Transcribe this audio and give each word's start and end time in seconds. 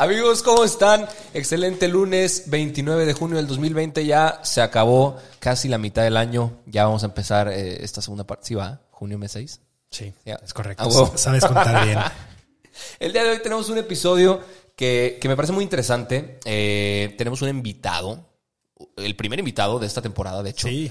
Amigos, 0.00 0.42
¿cómo 0.42 0.64
están? 0.64 1.06
Excelente 1.34 1.86
lunes 1.86 2.44
29 2.46 3.04
de 3.04 3.12
junio 3.12 3.36
del 3.36 3.46
2020. 3.46 4.06
Ya 4.06 4.40
se 4.42 4.62
acabó 4.62 5.18
casi 5.40 5.68
la 5.68 5.76
mitad 5.76 6.02
del 6.02 6.16
año. 6.16 6.62
Ya 6.64 6.86
vamos 6.86 7.02
a 7.02 7.06
empezar 7.06 7.48
eh, 7.48 7.84
esta 7.84 8.00
segunda 8.00 8.24
parte. 8.26 8.46
¿Sí 8.46 8.54
va? 8.54 8.80
¿Junio 8.92 9.18
mes 9.18 9.32
6? 9.32 9.60
Sí, 9.90 10.14
es 10.24 10.54
correcto. 10.54 10.88
Ah. 10.88 11.18
Sabes 11.18 11.44
contar 11.44 11.84
bien. 11.84 11.98
El 12.98 13.12
día 13.12 13.24
de 13.24 13.30
hoy 13.32 13.42
tenemos 13.42 13.68
un 13.68 13.76
episodio 13.76 14.40
que, 14.74 15.18
que 15.20 15.28
me 15.28 15.36
parece 15.36 15.52
muy 15.52 15.64
interesante. 15.64 16.40
Eh, 16.46 17.14
tenemos 17.18 17.42
un 17.42 17.50
invitado. 17.50 18.26
El 18.96 19.16
primer 19.16 19.38
invitado 19.38 19.78
de 19.78 19.86
esta 19.86 20.00
temporada, 20.00 20.42
de 20.42 20.48
hecho. 20.48 20.66
Sí. 20.66 20.90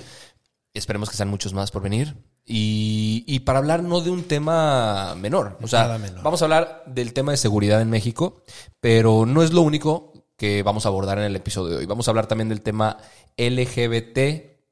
Esperemos 0.71 1.09
que 1.09 1.17
sean 1.17 1.30
muchos 1.30 1.52
más 1.52 1.71
por 1.71 1.81
venir. 1.81 2.15
Y, 2.52 3.23
y 3.28 3.42
para 3.42 3.59
hablar 3.59 3.83
no 3.83 4.02
de 4.02 4.09
un 4.09 4.23
tema 4.23 5.14
menor. 5.16 5.59
O 5.61 5.67
sea, 5.67 6.00
menor. 6.00 6.23
vamos 6.23 6.42
a 6.42 6.45
hablar 6.45 6.83
del 6.88 7.14
tema 7.14 7.31
de 7.31 7.38
seguridad 7.38 7.80
en 7.80 7.92
México, 7.92 8.42
pero 8.81 9.28
no 9.28 9.44
es 9.44 9.53
lo 9.53 9.61
único 9.61 10.14
que 10.36 10.64
vamos 10.64 10.86
a 10.86 10.89
abordar 10.89 11.20
en 11.20 11.25
el 11.25 11.36
episodio 11.36 11.73
de 11.73 11.77
hoy. 11.77 11.86
Vamos 11.86 12.08
a 12.08 12.11
hablar 12.11 12.25
también 12.25 12.50
del 12.50 12.61
tema 12.61 12.97
LGBTTQI 13.38 14.64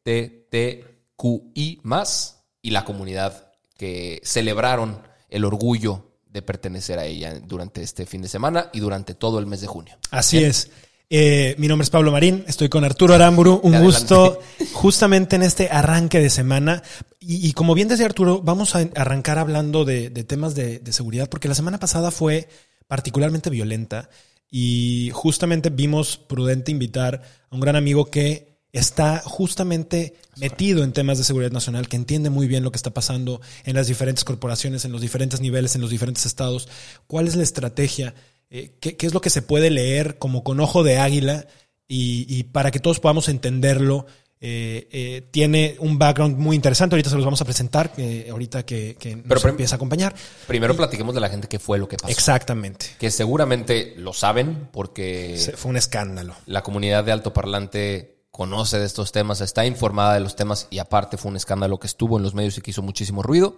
y 2.64 2.72
la 2.72 2.83
comunidad 2.83 3.53
que 3.78 4.22
celebraron 4.23 5.03
el 5.30 5.45
orgullo 5.45 6.08
de 6.25 6.42
pertenecer 6.42 6.98
a 6.98 7.05
ella 7.05 7.39
durante 7.39 7.83
este 7.83 8.08
fin 8.08 8.23
de 8.23 8.28
semana 8.28 8.70
y 8.73 8.80
durante 8.80 9.14
todo 9.14 9.38
el 9.38 9.45
mes 9.45 9.61
de 9.61 9.67
junio. 9.67 9.98
Así 10.09 10.44
es. 10.44 10.72
Eh, 11.09 11.55
mi 11.58 11.67
nombre 11.67 11.83
es 11.83 11.89
Pablo 11.89 12.11
Marín, 12.11 12.44
estoy 12.47 12.67
con 12.67 12.83
Arturo 12.83 13.13
Aramburu. 13.13 13.61
Un 13.63 13.75
Adelante. 13.75 14.00
gusto 14.00 14.39
justamente 14.73 15.36
en 15.36 15.44
este 15.44 15.69
arranque 15.69 16.19
de 16.19 16.30
semana. 16.30 16.83
Y, 17.19 17.47
y 17.47 17.53
como 17.53 17.73
bien 17.75 17.88
decía 17.88 18.05
Arturo, 18.05 18.41
vamos 18.41 18.75
a 18.75 18.88
arrancar 18.95 19.39
hablando 19.39 19.86
de, 19.86 20.09
de 20.09 20.23
temas 20.23 20.55
de, 20.55 20.80
de 20.80 20.94
seguridad, 20.94 21.30
porque 21.30 21.47
la 21.47 21.55
semana 21.55 21.80
pasada 21.80 22.11
fue 22.11 22.49
particularmente 22.88 23.49
violenta 23.49 24.09
y 24.49 25.11
justamente 25.14 25.69
vimos 25.69 26.17
prudente 26.17 26.72
invitar 26.72 27.21
a 27.49 27.55
un 27.55 27.61
gran 27.61 27.76
amigo 27.76 28.05
que 28.05 28.58
está 28.71 29.21
justamente 29.26 30.15
metido 30.37 30.83
en 30.83 30.93
temas 30.93 31.17
de 31.17 31.23
seguridad 31.23 31.52
nacional, 31.52 31.87
que 31.87 31.95
entiende 31.95 32.30
muy 32.30 32.48
bien 32.48 32.64
lo 32.64 32.71
que 32.71 32.77
está 32.77 32.93
pasando 32.93 33.42
en 33.65 33.76
las 33.76 33.87
diferentes 33.87 34.23
corporaciones, 34.23 34.86
en 34.86 34.92
los 34.92 35.02
diferentes 35.02 35.42
niveles, 35.42 35.76
en 35.76 35.81
los 35.81 35.89
diferentes 35.89 36.26
estados, 36.26 36.67
cuál 37.08 37.27
es 37.27 37.36
la 37.36 37.43
estrategia, 37.43 38.14
eh, 38.49 38.77
qué, 38.80 38.95
qué 38.97 39.05
es 39.08 39.13
lo 39.13 39.21
que 39.21 39.30
se 39.30 39.41
puede 39.41 39.69
leer 39.69 40.17
como 40.17 40.43
con 40.43 40.59
ojo 40.59 40.83
de 40.83 40.97
águila 40.97 41.47
y, 41.87 42.25
y 42.30 42.43
para 42.43 42.71
que 42.71 42.80
todos 42.80 42.99
podamos 42.99 43.30
entenderlo. 43.30 44.05
eh, 44.39 44.87
eh, 44.91 45.27
tiene 45.31 45.77
un 45.80 45.97
background 45.97 46.37
muy 46.37 46.55
interesante, 46.55 46.93
ahorita 46.95 47.09
se 47.09 47.15
los 47.15 47.25
vamos 47.25 47.41
a 47.41 47.45
presentar, 47.45 47.91
eh, 47.97 48.27
ahorita 48.30 48.63
que, 48.67 48.95
que 48.99 49.15
nos 49.15 49.25
Pero 49.27 49.49
empieza 49.49 49.73
a 49.73 49.77
acompañar. 49.77 50.13
Primero 50.45 50.75
platiquemos 50.75 51.15
de 51.15 51.21
la 51.21 51.30
gente 51.30 51.47
que 51.47 51.57
fue 51.57 51.80
lo 51.80 51.87
que 51.87 51.97
pasó. 51.97 52.11
Exactamente. 52.11 52.86
Que 52.99 53.09
seguramente 53.09 53.95
lo 53.97 54.13
saben 54.13 54.69
porque 54.71 55.37
Se- 55.39 55.53
Fue 55.57 55.71
un 55.71 55.77
escándalo. 55.77 56.36
la 56.45 56.61
comunidad 56.61 57.03
de 57.03 57.13
altoparlante 57.13 58.25
conoce 58.30 58.77
de 58.77 58.86
estos 58.86 59.11
temas, 59.11 59.41
está 59.41 59.65
informada 59.65 60.13
de 60.13 60.19
los 60.19 60.36
temas 60.36 60.67
y 60.69 60.77
aparte 60.77 61.17
fue 61.17 61.31
un 61.31 61.37
escándalo 61.37 61.80
que 61.80 61.87
estuvo 61.87 62.17
en 62.17 62.23
los 62.23 62.36
medios 62.36 62.55
y 62.59 62.61
que 62.61 62.69
hizo 62.69 62.83
muchísimo 62.83 63.23
ruido. 63.23 63.57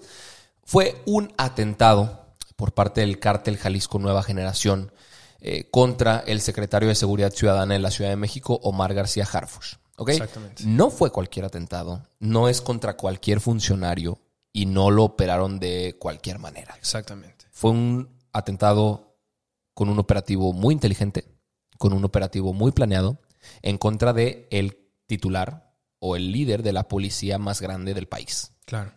Fue 0.63 0.95
un 1.05 1.33
atentado 1.37 2.28
por 2.59 2.73
parte 2.73 2.99
del 2.99 3.19
cártel 3.19 3.55
Jalisco 3.55 3.99
Nueva 3.99 4.21
Generación 4.21 4.91
eh, 5.39 5.69
contra 5.71 6.19
el 6.27 6.41
secretario 6.41 6.89
de 6.89 6.95
Seguridad 6.95 7.31
Ciudadana 7.31 7.75
de 7.75 7.79
la 7.79 7.89
Ciudad 7.89 8.09
de 8.09 8.17
México, 8.17 8.59
Omar 8.63 8.93
García 8.93 9.25
Harfush. 9.31 9.75
¿ok? 9.95 10.09
Exactamente. 10.09 10.63
No 10.65 10.89
fue 10.91 11.09
cualquier 11.09 11.45
atentado, 11.45 12.03
no 12.19 12.49
es 12.49 12.59
contra 12.59 12.97
cualquier 12.97 13.39
funcionario 13.39 14.19
y 14.51 14.65
no 14.65 14.91
lo 14.91 15.05
operaron 15.05 15.57
de 15.57 15.95
cualquier 15.97 16.39
manera. 16.39 16.75
Exactamente. 16.77 17.45
Fue 17.49 17.71
un 17.71 18.09
atentado 18.33 19.15
con 19.73 19.87
un 19.87 19.97
operativo 19.97 20.51
muy 20.51 20.73
inteligente, 20.73 21.29
con 21.77 21.93
un 21.93 22.03
operativo 22.03 22.51
muy 22.51 22.73
planeado, 22.73 23.21
en 23.61 23.77
contra 23.77 24.11
de 24.11 24.49
el 24.51 24.85
titular 25.07 25.71
o 25.99 26.17
el 26.17 26.33
líder 26.33 26.61
de 26.61 26.73
la 26.73 26.89
policía 26.89 27.37
más 27.37 27.61
grande 27.61 27.93
del 27.93 28.09
país, 28.09 28.51
Claro. 28.65 28.91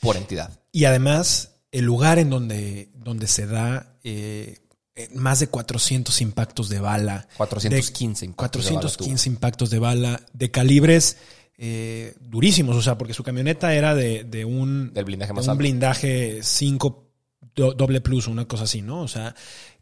por 0.00 0.18
entidad. 0.18 0.60
Y 0.72 0.84
además, 0.84 1.51
el 1.72 1.84
lugar 1.84 2.18
en 2.20 2.30
donde, 2.30 2.90
donde 2.94 3.26
se 3.26 3.46
da 3.46 3.96
eh, 4.04 4.58
eh, 4.94 5.08
más 5.14 5.40
de 5.40 5.48
400 5.48 6.20
impactos 6.20 6.68
de 6.68 6.78
bala. 6.80 7.26
415 7.36 8.20
de- 8.20 8.26
impactos 8.26 8.64
de 8.64 8.70
bala 8.70 8.80
415 8.82 9.28
impactos 9.28 9.70
de 9.70 9.78
bala 9.80 10.26
de 10.32 10.50
calibres 10.50 11.16
eh, 11.58 12.14
durísimos. 12.20 12.76
O 12.76 12.82
sea, 12.82 12.96
porque 12.98 13.14
su 13.14 13.22
camioneta 13.24 13.74
era 13.74 13.94
de, 13.94 14.24
de 14.24 14.44
un, 14.44 14.92
Del 14.92 15.04
blindaje 15.06 15.30
de 15.30 15.34
más 15.34 15.44
un 15.46 15.50
alto. 15.50 15.58
blindaje 15.58 16.40
5 16.42 17.10
do- 17.54 17.72
doble 17.72 18.00
plus, 18.00 18.26
una 18.28 18.46
cosa 18.46 18.64
así, 18.64 18.82
¿no? 18.82 19.00
O 19.00 19.08
sea, 19.08 19.34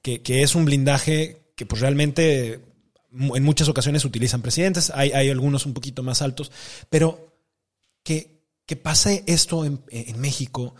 que, 0.02 0.22
que 0.22 0.42
es 0.42 0.54
un 0.54 0.64
blindaje 0.64 1.52
que 1.56 1.66
pues 1.66 1.80
realmente 1.82 2.60
en 3.12 3.42
muchas 3.42 3.68
ocasiones 3.68 4.04
utilizan 4.04 4.40
presidentes. 4.42 4.90
Hay, 4.94 5.10
hay 5.10 5.28
algunos 5.28 5.66
un 5.66 5.74
poquito 5.74 6.02
más 6.04 6.22
altos, 6.22 6.52
pero 6.88 7.34
que, 8.04 8.44
que 8.64 8.76
pase 8.76 9.24
esto 9.26 9.64
en, 9.64 9.82
en 9.90 10.20
México 10.20 10.74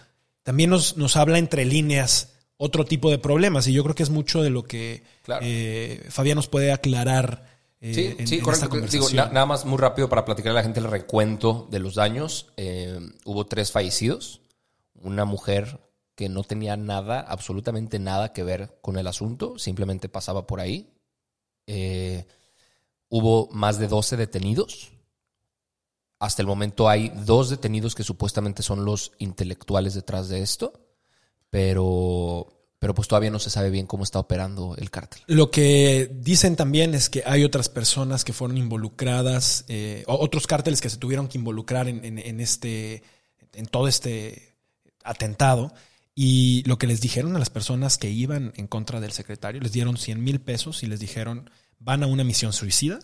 también 0.51 0.71
nos, 0.71 0.97
nos 0.97 1.17
habla 1.17 1.39
entre 1.39 1.65
líneas 1.65 2.33
otro 2.57 2.85
tipo 2.85 3.09
de 3.09 3.19
problemas 3.19 3.69
y 3.69 3.73
yo 3.73 3.85
creo 3.85 3.95
que 3.95 4.03
es 4.03 4.11
mucho 4.11 4.43
de 4.43 4.51
lo 4.51 4.65
que 4.65 5.05
Claro. 5.23 5.43
eh, 5.47 6.05
Fabián 6.11 6.35
nos 6.35 6.49
puede 6.49 6.73
aclarar 6.73 7.47
eh, 7.81 7.95
Sí, 7.95 8.17
en, 8.19 8.27
sí, 8.27 8.35
en 8.39 8.41
correcto. 8.43 8.77
esta 8.77 8.89
Digo, 8.89 9.09
na- 9.11 9.29
nada 9.29 9.47
más 9.47 9.65
muy 9.65 9.79
rápido 9.79 10.09
para 10.09 10.25
platicar 10.25 10.51
a 10.51 10.55
la 10.57 10.65
gente 10.65 10.81
el 10.81 10.91
recuento 10.91 11.69
de 11.71 11.79
los 11.79 11.95
daños. 11.95 12.49
Eh, 12.57 12.99
hubo 13.25 13.47
tres 13.47 13.71
fallecidos. 13.71 14.41
Una 14.95 15.25
mujer 15.25 15.79
que 16.17 16.29
no 16.29 16.43
tenía 16.43 16.77
nada, 16.77 17.21
absolutamente 17.21 18.01
nada 18.01 18.33
que 18.33 18.43
ver 18.43 18.77
con 18.83 18.99
el 18.99 19.07
asunto, 19.07 19.57
simplemente 19.57 20.09
pasaba 20.09 20.49
por 20.49 20.59
ahí. 20.59 20.91
Eh, 21.69 22.27
hubo 23.09 23.49
más 23.53 23.79
de 23.79 23.87
12 23.87 24.17
detenidos. 24.17 24.91
Hasta 26.21 26.43
el 26.43 26.47
momento 26.47 26.89
hay 26.89 27.09
dos 27.25 27.51
detenidos 27.51 27.95
que 27.97 28.05
supuestamente 28.05 28.63
son 28.63 28.85
los 28.85 29.11
intelectuales 29.19 29.95
detrás 29.95 30.29
de 30.29 30.43
esto, 30.43 30.73
pero, 31.51 32.47
pero 32.79 32.95
pues 32.95 33.09
todavía 33.09 33.31
no 33.31 33.39
se 33.39 33.51
sabe 33.51 33.71
bien 33.71 33.87
cómo 33.87 34.05
está 34.05 34.19
operando 34.19 34.75
el 34.77 34.91
cártel. 34.91 35.23
Lo 35.27 35.51
que 35.51 36.11
dicen 36.15 36.57
también 36.57 36.95
es 36.95 37.11
que 37.11 37.23
hay 37.27 37.45
otras 37.45 37.69
personas 37.69 38.25
que 38.25 38.33
fueron 38.33 38.57
involucradas, 38.59 39.65
eh, 39.69 40.05
otros 40.07 40.47
cárteles 40.47 40.81
que 40.81 40.91
se 40.91 40.97
tuvieron 40.99 41.29
que 41.29 41.39
involucrar 41.39 41.89
en, 41.89 42.05
en- 42.05 42.19
en 42.19 42.41
este, 42.41 43.03
en 43.55 43.67
todo 43.67 43.89
este 43.89 44.55
atentado. 45.05 45.73
Y 46.15 46.63
lo 46.67 46.77
que 46.79 46.87
les 46.87 47.01
dijeron 47.01 47.35
a 47.35 47.39
las 47.39 47.51
personas 47.51 47.97
que 47.97 48.11
iban 48.11 48.53
en 48.57 48.67
contra 48.67 49.01
del 49.01 49.13
secretario, 49.13 49.61
les 49.61 49.73
dieron 49.73 49.97
100 49.97 50.23
mil 50.23 50.41
pesos 50.41 50.83
y 50.83 50.87
les 50.87 51.01
dijeron, 51.01 51.51
van 51.79 52.03
a 52.03 52.07
una 52.07 52.25
misión 52.25 52.53
suicida 52.53 52.99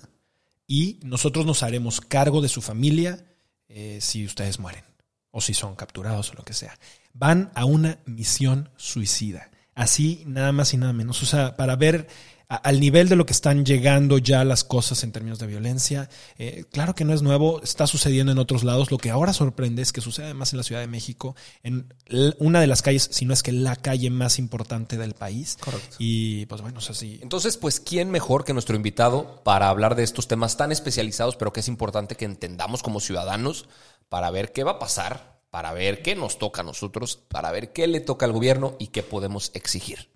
y 0.67 0.99
nosotros 1.03 1.47
nos 1.47 1.63
haremos 1.63 2.01
cargo 2.01 2.41
de 2.41 2.49
su 2.49 2.61
familia 2.63 3.25
eh, 3.69 3.99
si 4.01 4.25
ustedes 4.25 4.59
mueren 4.59 4.85
o 5.31 5.41
si 5.41 5.55
son 5.55 5.77
capturados 5.77 6.31
o 6.31 6.35
lo 6.35 6.45
que 6.45 6.55
sea. 6.55 6.79
Van 7.13 7.51
a 7.55 7.65
una 7.65 7.99
misión 8.07 8.71
suicida. 8.77 9.51
Así, 9.75 10.23
nada 10.27 10.53
más 10.53 10.73
y 10.73 10.79
nada 10.79 10.93
menos. 10.93 11.23
O 11.23 11.27
sea, 11.27 11.57
para 11.57 11.77
ver 11.77 12.09
al 12.49 12.79
nivel 12.79 13.09
de 13.09 13.17
lo 13.17 13.27
que 13.27 13.33
están 13.33 13.65
llegando 13.65 14.19
ya 14.19 14.45
las 14.45 14.63
cosas 14.63 15.03
en 15.03 15.11
términos 15.11 15.39
de 15.41 15.49
violencia. 15.49 16.09
Eh, 16.39 16.65
claro 16.71 16.95
que 16.95 17.05
no 17.05 17.13
es 17.13 17.23
nuevo, 17.23 17.61
está 17.63 17.87
sucediendo 17.87 18.31
en 18.31 18.39
otros 18.39 18.63
lados. 18.63 18.91
Lo 18.91 18.99
que 18.99 19.11
ahora 19.11 19.33
sorprende 19.33 19.83
es 19.83 19.93
que 19.93 20.01
sucede 20.01 20.27
además 20.27 20.53
en 20.53 20.59
la 20.59 20.63
Ciudad 20.63 20.81
de 20.81 20.87
México, 20.87 21.35
en 21.65 21.93
una 22.39 22.61
de 22.61 22.69
las 22.69 22.83
calles, 22.83 23.09
si 23.11 23.25
no 23.25 23.33
es 23.33 23.43
que 23.43 23.53
la 23.53 23.75
calle 23.75 24.11
más 24.11 24.39
importante 24.39 24.97
del 24.97 25.15
país. 25.15 25.57
Correcto. 25.61 25.97
Y 25.99 26.47
pues 26.47 26.63
bueno, 26.63 26.79
es 26.79 26.89
así. 26.89 27.19
Entonces, 27.21 27.57
pues, 27.57 27.81
¿quién 27.81 28.11
mejor 28.11 28.45
que 28.45 28.53
nuestro 28.53 28.77
invitado 28.77 29.43
para 29.43 29.69
hablar 29.69 29.97
de 29.97 30.05
estos 30.05 30.29
temas 30.29 30.57
tan 30.57 30.71
especializados, 30.71 31.37
pero 31.37 31.53
que 31.53 31.61
es 31.61 31.69
importante 31.69 32.17
que 32.17 32.25
entendamos 32.27 32.83
como 32.83 33.01
ciudadanos 33.01 33.69
para 34.09 34.31
ver 34.31 34.53
qué 34.53 34.63
va 34.63 34.73
a 34.73 34.79
pasar, 34.79 35.41
para 35.51 35.73
ver 35.73 36.03
qué 36.03 36.15
nos 36.15 36.39
toca 36.39 36.61
a 36.61 36.65
nosotros, 36.65 37.17
para 37.17 37.51
ver 37.51 37.73
qué 37.73 37.89
le 37.89 38.01
toca 38.01 38.27
al 38.27 38.33
gobierno 38.33 38.77
y 38.79 38.89
qué 38.89 39.03
podemos 39.03 39.51
exigir? 39.55 40.16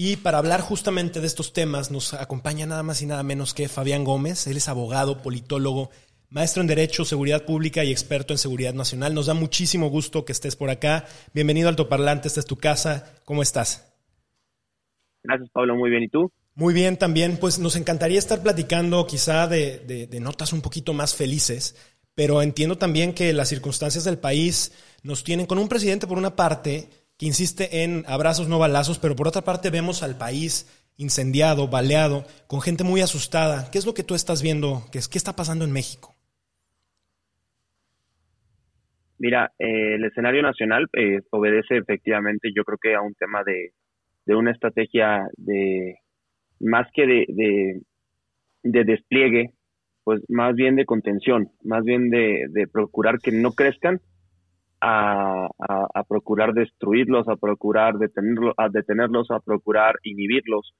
Y 0.00 0.18
para 0.18 0.38
hablar 0.38 0.60
justamente 0.60 1.20
de 1.20 1.26
estos 1.26 1.52
temas 1.52 1.90
nos 1.90 2.14
acompaña 2.14 2.66
nada 2.66 2.84
más 2.84 3.02
y 3.02 3.06
nada 3.06 3.24
menos 3.24 3.52
que 3.52 3.68
Fabián 3.68 4.04
Gómez. 4.04 4.46
Él 4.46 4.56
es 4.56 4.68
abogado, 4.68 5.22
politólogo, 5.22 5.90
maestro 6.30 6.60
en 6.60 6.68
Derecho, 6.68 7.04
Seguridad 7.04 7.44
Pública 7.44 7.82
y 7.82 7.90
experto 7.90 8.32
en 8.32 8.38
Seguridad 8.38 8.74
Nacional. 8.74 9.12
Nos 9.12 9.26
da 9.26 9.34
muchísimo 9.34 9.90
gusto 9.90 10.24
que 10.24 10.30
estés 10.30 10.54
por 10.54 10.70
acá. 10.70 11.06
Bienvenido 11.34 11.68
Alto 11.68 11.88
Parlante, 11.88 12.28
esta 12.28 12.38
es 12.38 12.46
tu 12.46 12.54
casa. 12.54 13.12
¿Cómo 13.24 13.42
estás? 13.42 13.92
Gracias, 15.24 15.50
Pablo. 15.50 15.74
Muy 15.74 15.90
bien. 15.90 16.04
¿Y 16.04 16.08
tú? 16.08 16.30
Muy 16.54 16.74
bien, 16.74 16.96
también. 16.96 17.36
Pues 17.36 17.58
nos 17.58 17.74
encantaría 17.74 18.20
estar 18.20 18.40
platicando 18.40 19.04
quizá 19.04 19.48
de, 19.48 19.80
de 20.08 20.20
notas 20.20 20.52
un 20.52 20.60
poquito 20.60 20.92
más 20.92 21.16
felices, 21.16 21.74
pero 22.14 22.40
entiendo 22.40 22.78
también 22.78 23.14
que 23.14 23.32
las 23.32 23.48
circunstancias 23.48 24.04
del 24.04 24.18
país 24.18 24.70
nos 25.02 25.24
tienen 25.24 25.46
con 25.46 25.58
un 25.58 25.68
presidente 25.68 26.06
por 26.06 26.18
una 26.18 26.36
parte 26.36 26.88
que 27.18 27.26
insiste 27.26 27.82
en 27.82 28.04
abrazos, 28.06 28.48
no 28.48 28.58
balazos, 28.58 28.98
pero 28.98 29.16
por 29.16 29.26
otra 29.26 29.42
parte 29.42 29.70
vemos 29.70 30.02
al 30.02 30.16
país 30.16 30.66
incendiado, 30.96 31.68
baleado, 31.68 32.24
con 32.46 32.60
gente 32.60 32.84
muy 32.84 33.00
asustada. 33.00 33.70
¿Qué 33.70 33.78
es 33.78 33.86
lo 33.86 33.94
que 33.94 34.04
tú 34.04 34.14
estás 34.14 34.42
viendo? 34.42 34.82
¿Qué, 34.92 34.98
es, 34.98 35.08
qué 35.08 35.18
está 35.18 35.34
pasando 35.34 35.64
en 35.64 35.72
México? 35.72 36.14
Mira, 39.18 39.52
eh, 39.58 39.96
el 39.96 40.04
escenario 40.04 40.42
nacional 40.42 40.86
eh, 40.92 41.20
obedece 41.30 41.76
efectivamente, 41.76 42.50
yo 42.54 42.62
creo 42.62 42.78
que 42.80 42.94
a 42.94 43.00
un 43.00 43.14
tema 43.14 43.42
de, 43.42 43.72
una 44.32 44.52
estrategia 44.52 45.26
de 45.36 45.96
más 46.60 46.86
que 46.92 47.06
de, 47.06 47.80
de, 48.62 48.84
despliegue, 48.84 49.54
pues 50.04 50.20
más 50.28 50.54
bien 50.54 50.76
de 50.76 50.84
contención, 50.84 51.50
más 51.64 51.82
bien 51.82 52.10
de, 52.10 52.46
de 52.50 52.68
procurar 52.68 53.18
que 53.18 53.32
no 53.32 53.52
crezcan 53.52 54.00
a, 54.80 55.48
a, 55.58 56.04
procurar 56.04 56.52
destruirlos, 56.52 57.28
a 57.28 57.36
procurar 57.36 57.94
detenerlos, 57.98 58.54
a 58.56 58.68
detenerlos, 58.68 59.30
a 59.30 59.40
procurar 59.40 59.96
inhibirlos. 60.02 60.74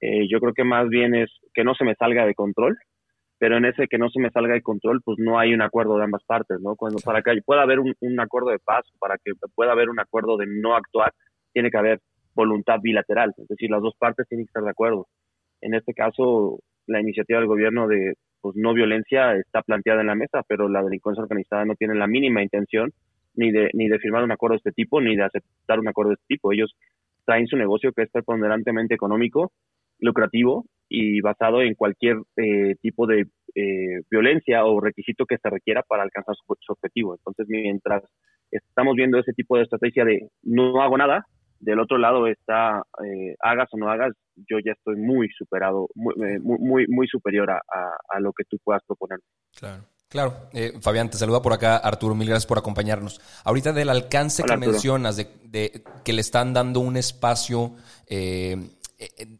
Eh, 0.00 0.28
yo 0.28 0.40
creo 0.40 0.54
que 0.54 0.64
más 0.64 0.88
bien 0.88 1.14
es 1.14 1.30
que 1.54 1.64
no 1.64 1.74
se 1.74 1.84
me 1.84 1.94
salga 1.94 2.24
de 2.24 2.34
control, 2.34 2.78
pero 3.38 3.56
en 3.56 3.64
ese 3.64 3.88
que 3.88 3.98
no 3.98 4.08
se 4.10 4.20
me 4.20 4.30
salga 4.30 4.54
de 4.54 4.62
control, 4.62 5.00
pues 5.04 5.18
no 5.18 5.38
hay 5.38 5.52
un 5.52 5.62
acuerdo 5.62 5.96
de 5.96 6.04
ambas 6.04 6.22
partes, 6.24 6.58
¿no? 6.60 6.76
Cuando 6.76 6.98
para 7.04 7.22
que 7.22 7.42
pueda 7.44 7.62
haber 7.62 7.80
un, 7.80 7.94
un 8.00 8.20
acuerdo 8.20 8.50
de 8.50 8.58
paz, 8.60 8.84
para 9.00 9.16
que 9.18 9.32
pueda 9.54 9.72
haber 9.72 9.90
un 9.90 9.98
acuerdo 9.98 10.36
de 10.36 10.46
no 10.46 10.76
actuar, 10.76 11.12
tiene 11.52 11.70
que 11.70 11.78
haber 11.78 12.00
voluntad 12.34 12.78
bilateral, 12.80 13.34
es 13.36 13.48
decir, 13.48 13.70
las 13.70 13.82
dos 13.82 13.94
partes 13.98 14.26
tienen 14.28 14.46
que 14.46 14.50
estar 14.50 14.62
de 14.62 14.70
acuerdo. 14.70 15.06
En 15.60 15.74
este 15.74 15.92
caso, 15.92 16.60
la 16.86 17.00
iniciativa 17.00 17.38
del 17.38 17.48
gobierno 17.48 17.88
de 17.88 18.14
pues, 18.40 18.56
no 18.56 18.72
violencia 18.72 19.34
está 19.36 19.62
planteada 19.62 20.00
en 20.00 20.06
la 20.06 20.14
mesa, 20.14 20.42
pero 20.48 20.68
la 20.68 20.82
delincuencia 20.82 21.22
organizada 21.22 21.64
no 21.64 21.74
tiene 21.74 21.94
la 21.94 22.06
mínima 22.06 22.42
intención 22.42 22.92
ni 23.34 23.50
de, 23.50 23.70
ni 23.74 23.88
de 23.88 23.98
firmar 23.98 24.24
un 24.24 24.32
acuerdo 24.32 24.54
de 24.54 24.58
este 24.58 24.72
tipo, 24.72 25.00
ni 25.00 25.16
de 25.16 25.24
aceptar 25.24 25.80
un 25.80 25.88
acuerdo 25.88 26.10
de 26.10 26.14
este 26.14 26.34
tipo. 26.34 26.52
Ellos 26.52 26.74
traen 27.24 27.46
su 27.46 27.56
negocio 27.56 27.92
que 27.92 28.02
es 28.02 28.10
preponderantemente 28.10 28.94
económico, 28.94 29.52
lucrativo 29.98 30.66
y 30.88 31.20
basado 31.20 31.62
en 31.62 31.74
cualquier 31.74 32.18
eh, 32.36 32.74
tipo 32.80 33.06
de 33.06 33.26
eh, 33.54 34.00
violencia 34.10 34.64
o 34.64 34.80
requisito 34.80 35.24
que 35.24 35.38
se 35.38 35.48
requiera 35.48 35.82
para 35.82 36.02
alcanzar 36.02 36.34
su, 36.34 36.72
objetivo. 36.72 37.14
Entonces, 37.14 37.46
mientras 37.48 38.02
estamos 38.50 38.94
viendo 38.94 39.18
ese 39.18 39.32
tipo 39.32 39.56
de 39.56 39.62
estrategia 39.62 40.04
de 40.04 40.28
no 40.42 40.82
hago 40.82 40.98
nada, 40.98 41.24
del 41.60 41.78
otro 41.78 41.96
lado 41.96 42.26
está 42.26 42.82
eh, 43.04 43.36
hagas 43.40 43.68
o 43.72 43.78
no 43.78 43.88
hagas, 43.88 44.12
yo 44.36 44.58
ya 44.58 44.72
estoy 44.72 44.96
muy 44.96 45.28
superado, 45.28 45.88
muy, 45.94 46.14
muy, 46.40 46.86
muy 46.88 47.06
superior 47.06 47.50
a, 47.50 47.60
a, 48.08 48.20
lo 48.20 48.32
que 48.32 48.44
tú 48.44 48.58
puedas 48.64 48.82
proponer. 48.84 49.20
Claro. 49.56 49.84
Claro, 50.12 50.50
eh, 50.52 50.74
Fabián, 50.78 51.08
te 51.08 51.16
saluda 51.16 51.40
por 51.40 51.54
acá 51.54 51.78
Arturo, 51.78 52.14
mil 52.14 52.28
gracias 52.28 52.44
por 52.44 52.58
acompañarnos. 52.58 53.18
Ahorita 53.44 53.72
del 53.72 53.88
alcance 53.88 54.42
que 54.42 54.58
mencionas, 54.58 55.16
de, 55.16 55.84
que 56.04 56.12
le 56.12 56.20
están 56.20 56.52
dando 56.52 56.80
un 56.80 56.98
espacio 56.98 57.72
eh, 58.06 58.58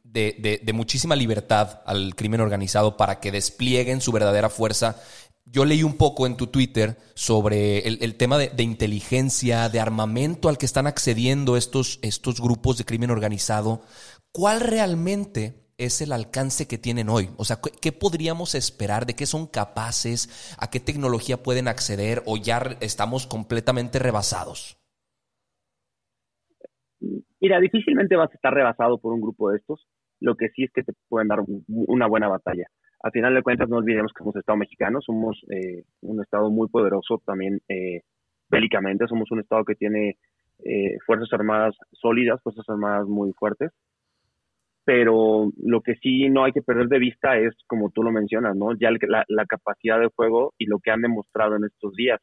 de, 0.03 0.73
muchísima 0.73 1.15
libertad 1.15 1.81
al 1.85 2.15
crimen 2.15 2.41
organizado 2.41 2.97
para 2.97 3.21
que 3.21 3.31
desplieguen 3.31 4.01
su 4.01 4.13
verdadera 4.13 4.49
fuerza. 4.49 4.97
Yo 5.45 5.67
leí 5.67 5.83
un 5.83 5.99
poco 5.99 6.27
en 6.27 6.39
tu 6.39 6.47
Twitter 6.47 6.97
sobre 7.13 7.87
el, 7.87 8.15
tema 8.15 8.39
de, 8.39 8.63
inteligencia, 8.63 9.69
de 9.69 9.79
armamento 9.79 10.49
al 10.49 10.57
que 10.57 10.65
están 10.65 10.87
accediendo 10.87 11.59
estos, 11.59 11.99
estos 12.01 12.41
grupos 12.41 12.79
de 12.79 12.87
crimen 12.87 13.11
organizado. 13.11 13.83
¿Cuál 14.31 14.63
realmente 14.63 15.62
es 15.85 16.01
el 16.01 16.13
alcance 16.13 16.67
que 16.67 16.79
tienen 16.79 17.09
hoy? 17.09 17.29
O 17.37 17.45
sea, 17.45 17.59
¿qué 17.81 17.93
podríamos 17.93 18.55
esperar? 18.55 19.07
¿De 19.07 19.15
qué 19.15 19.27
son 19.27 19.47
capaces? 19.47 20.57
¿A 20.59 20.71
qué 20.71 20.81
tecnología 20.81 21.43
pueden 21.43 21.69
acceder? 21.69 22.23
¿O 22.27 22.37
ya 22.37 22.61
estamos 22.81 23.27
completamente 23.27 23.99
rebasados? 23.99 24.79
Mira, 27.41 27.59
difícilmente 27.61 28.17
vas 28.17 28.31
a 28.31 28.35
estar 28.35 28.55
rebasado 28.55 28.99
por 28.99 29.13
un 29.13 29.21
grupo 29.21 29.51
de 29.51 29.59
estos. 29.59 29.87
Lo 30.21 30.37
que 30.37 30.49
sí 30.51 30.65
es 30.65 30.73
que 30.73 30.85
te 30.85 30.93
pueden 31.09 31.29
dar 31.29 31.41
una 31.69 32.07
buena 32.07 32.29
batalla. 32.29 32.67
Al 33.03 33.11
final 33.11 33.35
de 33.35 33.43
cuentas, 33.43 33.69
no 33.69 33.79
olvidemos 33.79 34.13
que 34.13 34.19
somos 34.19 34.37
Estado 34.37 34.59
mexicano, 34.59 35.01
somos 35.01 35.43
eh, 35.51 35.83
un 36.03 36.23
Estado 36.23 36.51
muy 36.51 36.69
poderoso 36.69 37.21
también 37.27 37.61
eh, 37.69 38.03
bélicamente, 38.49 39.09
somos 39.09 39.31
un 39.33 39.41
Estado 39.41 39.65
que 39.65 39.75
tiene 39.75 40.19
eh, 40.65 40.97
fuerzas 41.05 41.29
armadas 41.33 41.75
sólidas, 41.91 42.41
fuerzas 42.43 42.69
armadas 42.69 43.09
muy 43.09 43.33
fuertes 43.33 43.73
pero 44.85 45.51
lo 45.63 45.81
que 45.81 45.95
sí 45.97 46.29
no 46.29 46.45
hay 46.45 46.53
que 46.53 46.63
perder 46.63 46.89
de 46.89 46.99
vista 46.99 47.39
es, 47.39 47.55
como 47.67 47.91
tú 47.91 48.03
lo 48.03 48.11
mencionas, 48.11 48.57
¿no? 48.57 48.77
Ya 48.79 48.91
la, 48.91 49.25
la 49.29 49.47
capacidad 49.47 50.01
de 50.01 50.11
fuego 50.11 50.55
y 50.59 50.67
lo 50.67 50.79
que 50.79 50.91
han 50.91 51.03
demostrado 51.03 51.57
en 51.57 51.65
estos 51.65 51.95
días. 51.95 52.21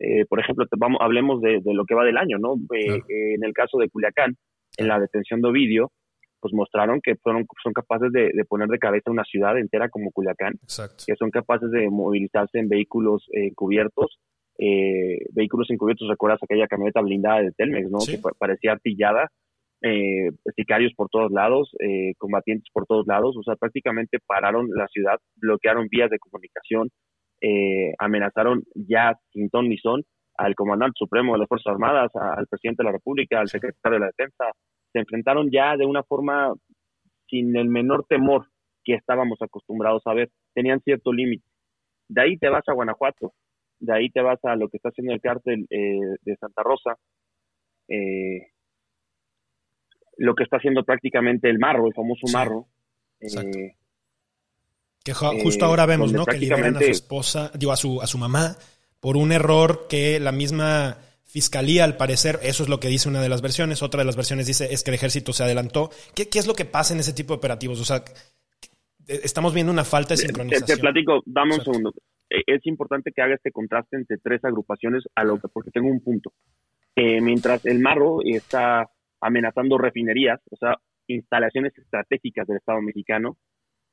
Eh, 0.00 0.26
por 0.26 0.40
ejemplo, 0.40 0.66
vamos, 0.78 1.00
hablemos 1.00 1.40
de, 1.40 1.60
lo 1.64 1.84
que 1.84 1.94
va 1.94 2.04
del 2.04 2.16
año, 2.16 2.38
¿no? 2.38 2.54
Eh, 2.74 2.96
eh, 3.08 3.34
en 3.34 3.44
el 3.44 3.52
caso 3.52 3.78
de 3.78 3.88
Culiacán, 3.88 4.34
en 4.76 4.88
la 4.88 4.98
detención 4.98 5.40
de 5.40 5.48
Ovidio, 5.48 5.92
pues 6.40 6.52
mostraron 6.52 7.00
que 7.00 7.14
fueron, 7.14 7.46
son 7.62 7.72
capaces 7.72 8.10
de, 8.10 8.32
poner 8.48 8.66
de 8.66 8.80
cabeza 8.80 9.12
una 9.12 9.22
ciudad 9.22 9.56
entera 9.56 9.88
como 9.88 10.10
Culiacán, 10.10 10.54
que 11.06 11.14
son 11.16 11.30
capaces 11.30 11.70
de 11.70 11.88
movilizarse 11.88 12.58
en 12.58 12.68
vehículos 12.68 13.24
cubiertos, 13.54 14.18
vehículos 14.58 15.70
encubiertos, 15.70 16.08
recuerdas 16.08 16.40
aquella 16.42 16.66
camioneta 16.66 17.00
blindada 17.00 17.42
de 17.42 17.52
Telmex, 17.52 17.88
¿no? 17.88 17.98
Que 18.00 18.18
parecía 18.36 18.72
artillada 18.72 19.28
eh, 19.82 20.30
sicarios 20.56 20.92
por 20.94 21.08
todos 21.08 21.32
lados, 21.32 21.70
eh, 21.80 22.14
combatientes 22.18 22.68
por 22.72 22.86
todos 22.86 23.06
lados, 23.06 23.36
o 23.36 23.42
sea, 23.42 23.56
prácticamente 23.56 24.18
pararon 24.26 24.68
la 24.74 24.86
ciudad, 24.88 25.18
bloquearon 25.36 25.88
vías 25.90 26.10
de 26.10 26.18
comunicación, 26.18 26.88
eh, 27.40 27.92
amenazaron 27.98 28.62
ya 28.74 29.16
sin 29.32 29.50
ton 29.50 29.68
ni 29.68 29.76
son 29.78 30.02
al 30.36 30.54
comandante 30.54 30.94
supremo 30.96 31.32
de 31.32 31.40
las 31.40 31.48
Fuerzas 31.48 31.72
Armadas, 31.72 32.10
al 32.14 32.46
presidente 32.46 32.82
de 32.82 32.86
la 32.86 32.92
República, 32.92 33.40
al 33.40 33.48
secretario 33.48 33.98
de 33.98 34.04
la 34.06 34.12
Defensa, 34.16 34.44
se 34.92 34.98
enfrentaron 34.98 35.50
ya 35.50 35.76
de 35.76 35.86
una 35.86 36.02
forma 36.02 36.52
sin 37.28 37.56
el 37.56 37.68
menor 37.68 38.04
temor 38.08 38.46
que 38.84 38.94
estábamos 38.94 39.40
acostumbrados 39.40 40.02
a 40.06 40.14
ver, 40.14 40.30
tenían 40.54 40.80
cierto 40.80 41.12
límite. 41.12 41.44
De 42.08 42.22
ahí 42.22 42.36
te 42.38 42.48
vas 42.48 42.64
a 42.68 42.72
Guanajuato, 42.72 43.32
de 43.80 43.94
ahí 43.94 44.10
te 44.10 44.20
vas 44.20 44.38
a 44.44 44.56
lo 44.56 44.68
que 44.68 44.76
está 44.76 44.90
haciendo 44.90 45.12
el 45.12 45.20
cártel 45.20 45.66
eh, 45.70 46.16
de 46.22 46.36
Santa 46.36 46.62
Rosa, 46.62 46.96
eh, 47.88 48.48
lo 50.22 50.34
que 50.36 50.44
está 50.44 50.58
haciendo 50.58 50.84
prácticamente 50.84 51.50
el 51.50 51.58
marro, 51.58 51.86
el 51.88 51.94
famoso 51.94 52.26
marro. 52.32 52.68
Eh, 53.20 53.74
que 55.02 55.12
justo 55.12 55.64
ahora 55.64 55.84
vemos, 55.84 56.12
¿no? 56.12 56.24
Que 56.24 56.38
liberan 56.38 56.76
a 56.76 56.80
su 56.80 56.90
esposa, 56.90 57.50
digo, 57.58 57.72
a 57.72 57.76
su, 57.76 58.00
a 58.00 58.06
su 58.06 58.18
mamá, 58.18 58.56
por 59.00 59.16
un 59.16 59.32
error 59.32 59.86
que 59.88 60.20
la 60.20 60.30
misma 60.30 60.96
fiscalía, 61.24 61.82
al 61.82 61.96
parecer, 61.96 62.38
eso 62.42 62.62
es 62.62 62.68
lo 62.68 62.78
que 62.78 62.86
dice 62.86 63.08
una 63.08 63.20
de 63.20 63.28
las 63.28 63.42
versiones, 63.42 63.82
otra 63.82 63.98
de 63.98 64.04
las 64.04 64.14
versiones 64.14 64.46
dice 64.46 64.72
es 64.72 64.84
que 64.84 64.92
el 64.92 64.94
ejército 64.94 65.32
se 65.32 65.42
adelantó. 65.42 65.90
¿Qué, 66.14 66.28
qué 66.28 66.38
es 66.38 66.46
lo 66.46 66.54
que 66.54 66.66
pasa 66.66 66.94
en 66.94 67.00
ese 67.00 67.12
tipo 67.12 67.32
de 67.32 67.38
operativos? 67.38 67.80
O 67.80 67.84
sea, 67.84 68.04
estamos 69.08 69.52
viendo 69.52 69.72
una 69.72 69.84
falta 69.84 70.14
de 70.14 70.18
sincronización. 70.18 70.78
Te, 70.78 70.80
platico, 70.80 71.20
dame 71.26 71.56
un 71.56 71.64
segundo. 71.64 71.92
E, 72.30 72.42
es 72.46 72.64
importante 72.66 73.10
que 73.10 73.22
haga 73.22 73.34
este 73.34 73.50
contraste 73.50 73.96
entre 73.96 74.18
tres 74.18 74.44
agrupaciones, 74.44 75.02
a 75.16 75.24
lo 75.24 75.40
que, 75.40 75.48
porque 75.48 75.72
tengo 75.72 75.88
un 75.88 76.00
punto. 76.00 76.32
Eh, 76.94 77.20
mientras 77.20 77.66
el 77.66 77.80
marro 77.80 78.18
está 78.22 78.88
amenazando 79.22 79.78
refinerías, 79.78 80.40
o 80.50 80.56
sea, 80.56 80.76
instalaciones 81.06 81.76
estratégicas 81.78 82.46
del 82.46 82.58
Estado 82.58 82.82
mexicano, 82.82 83.36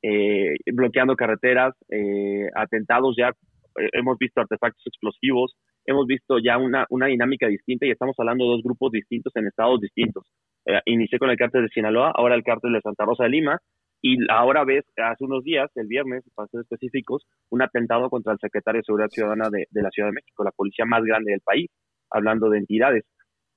eh, 0.02 0.56
bloqueando 0.72 1.14
carreteras, 1.14 1.74
eh, 1.90 2.48
atentados 2.54 3.14
ya, 3.18 3.28
eh, 3.28 3.88
hemos 3.92 4.18
visto 4.18 4.40
artefactos 4.40 4.82
explosivos, 4.86 5.54
hemos 5.86 6.06
visto 6.06 6.38
ya 6.38 6.58
una, 6.58 6.86
una 6.90 7.06
dinámica 7.06 7.46
distinta 7.46 7.86
y 7.86 7.90
estamos 7.90 8.16
hablando 8.18 8.44
de 8.44 8.50
dos 8.52 8.62
grupos 8.62 8.92
distintos 8.92 9.34
en 9.36 9.46
estados 9.46 9.80
distintos. 9.80 10.26
inicié 10.86 11.18
con 11.18 11.30
el 11.30 11.36
cártel 11.36 11.62
de 11.62 11.68
Sinaloa, 11.68 12.12
ahora 12.14 12.34
el 12.34 12.44
cártel 12.44 12.72
de 12.72 12.80
Santa 12.80 13.04
Rosa 13.04 13.24
de 13.24 13.30
Lima, 13.30 13.58
Y 14.02 14.16
ahora 14.30 14.64
ves, 14.64 14.84
hace 14.96 15.24
unos 15.24 15.44
días, 15.44 15.70
el 15.74 15.86
viernes, 15.86 16.24
para 16.34 16.48
ser 16.48 16.60
específicos, 16.62 17.26
un 17.50 17.62
atentado 17.62 18.08
contra 18.08 18.32
el 18.32 18.38
secretario 18.38 18.80
de 18.80 18.84
Seguridad 18.84 19.08
Ciudadana 19.10 19.50
de, 19.50 19.66
la 19.72 19.90
Ciudad 19.90 20.08
de 20.08 20.14
México, 20.14 20.44
la 20.44 20.52
policía 20.52 20.86
más 20.86 21.02
grande 21.04 21.32
del 21.32 21.40
país, 21.42 21.70
hablando 22.10 22.48
de 22.48 22.58
entidades. 22.58 23.04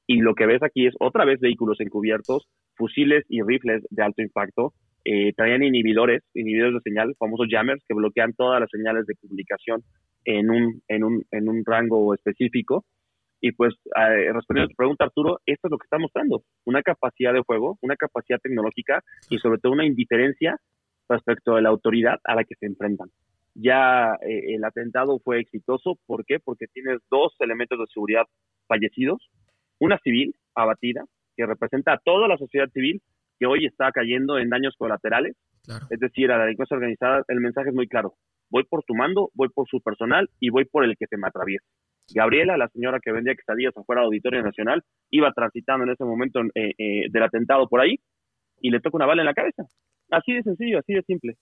Y 0.07 0.19
lo 0.21 0.35
que 0.35 0.45
ves 0.45 0.61
aquí 0.63 0.87
es 0.87 0.93
otra 0.99 1.25
vez 1.25 1.39
vehículos 1.39 1.79
encubiertos, 1.79 2.47
fusiles 2.75 3.25
y 3.29 3.41
rifles 3.41 3.83
de 3.89 4.03
alto 4.03 4.21
impacto. 4.21 4.73
Eh, 5.05 5.33
traían 5.33 5.63
inhibidores, 5.63 6.23
inhibidores 6.33 6.75
de 6.75 6.89
señal, 6.89 7.15
famosos 7.17 7.47
jammers, 7.49 7.83
que 7.87 7.93
bloquean 7.93 8.33
todas 8.33 8.59
las 8.59 8.69
señales 8.69 9.05
de 9.05 9.15
comunicación 9.15 9.81
en 10.25 10.49
un, 10.49 10.81
en 10.87 11.03
un, 11.03 11.23
en 11.31 11.49
un 11.49 11.63
rango 11.65 12.13
específico. 12.13 12.85
Y 13.41 13.51
pues, 13.51 13.73
respondiendo 13.93 14.67
a 14.67 14.69
tu 14.69 14.75
pregunta, 14.77 15.03
Arturo, 15.03 15.39
esto 15.45 15.67
es 15.67 15.71
lo 15.71 15.77
que 15.77 15.83
está 15.83 15.97
mostrando, 15.97 16.43
una 16.63 16.81
capacidad 16.81 17.33
de 17.33 17.41
juego, 17.45 17.77
una 17.81 17.97
capacidad 17.97 18.39
tecnológica 18.39 19.01
y 19.29 19.37
sobre 19.37 19.59
todo 19.59 19.73
una 19.73 19.85
indiferencia 19.85 20.57
respecto 21.09 21.55
de 21.55 21.61
la 21.61 21.67
autoridad 21.67 22.19
a 22.23 22.35
la 22.35 22.45
que 22.45 22.55
se 22.55 22.67
enfrentan. 22.67 23.09
Ya 23.53 24.15
eh, 24.25 24.55
el 24.55 24.63
atentado 24.63 25.19
fue 25.19 25.41
exitoso, 25.41 25.99
¿por 26.05 26.25
qué? 26.25 26.39
Porque 26.39 26.67
tienes 26.67 26.99
dos 27.11 27.35
elementos 27.39 27.77
de 27.77 27.85
seguridad 27.93 28.23
fallecidos, 28.67 29.29
una 29.83 29.97
civil 29.99 30.33
abatida, 30.55 31.03
que 31.35 31.45
representa 31.45 31.93
a 31.93 31.97
toda 31.97 32.27
la 32.27 32.37
sociedad 32.37 32.69
civil 32.69 33.01
que 33.37 33.47
hoy 33.47 33.65
está 33.65 33.91
cayendo 33.91 34.37
en 34.37 34.49
daños 34.49 34.75
colaterales, 34.77 35.35
es 35.89 35.99
decir, 35.99 36.31
a 36.31 36.37
la 36.37 36.43
delincuencia 36.43 36.75
organizada, 36.75 37.23
el 37.27 37.41
mensaje 37.41 37.69
es 37.69 37.75
muy 37.75 37.87
claro, 37.87 38.13
voy 38.49 38.63
por 38.63 38.83
tu 38.83 38.95
mando, 38.95 39.29
voy 39.33 39.49
por 39.49 39.67
su 39.67 39.81
personal 39.81 40.29
y 40.39 40.49
voy 40.51 40.65
por 40.65 40.85
el 40.85 40.95
que 40.97 41.07
se 41.07 41.17
me 41.17 41.27
atraviesa. 41.27 41.65
Gabriela, 42.13 42.57
la 42.57 42.69
señora 42.69 42.99
que 43.01 43.11
vendía 43.11 43.35
quesadillas 43.35 43.75
afuera 43.75 44.01
del 44.01 44.07
Auditorio 44.07 44.41
Nacional, 44.41 44.83
iba 45.09 45.31
transitando 45.33 45.85
en 45.85 45.91
ese 45.91 46.03
momento 46.05 46.41
eh, 46.55 46.73
eh, 46.77 47.05
del 47.09 47.23
atentado 47.23 47.67
por 47.67 47.81
ahí 47.81 47.95
y 48.61 48.71
le 48.71 48.79
toca 48.79 48.97
una 48.97 49.05
bala 49.05 49.21
en 49.21 49.27
la 49.27 49.33
cabeza. 49.33 49.63
Así 50.11 50.33
de 50.33 50.43
sencillo, 50.43 50.79
así 50.79 50.93
de 50.93 51.01
simple. 51.03 51.35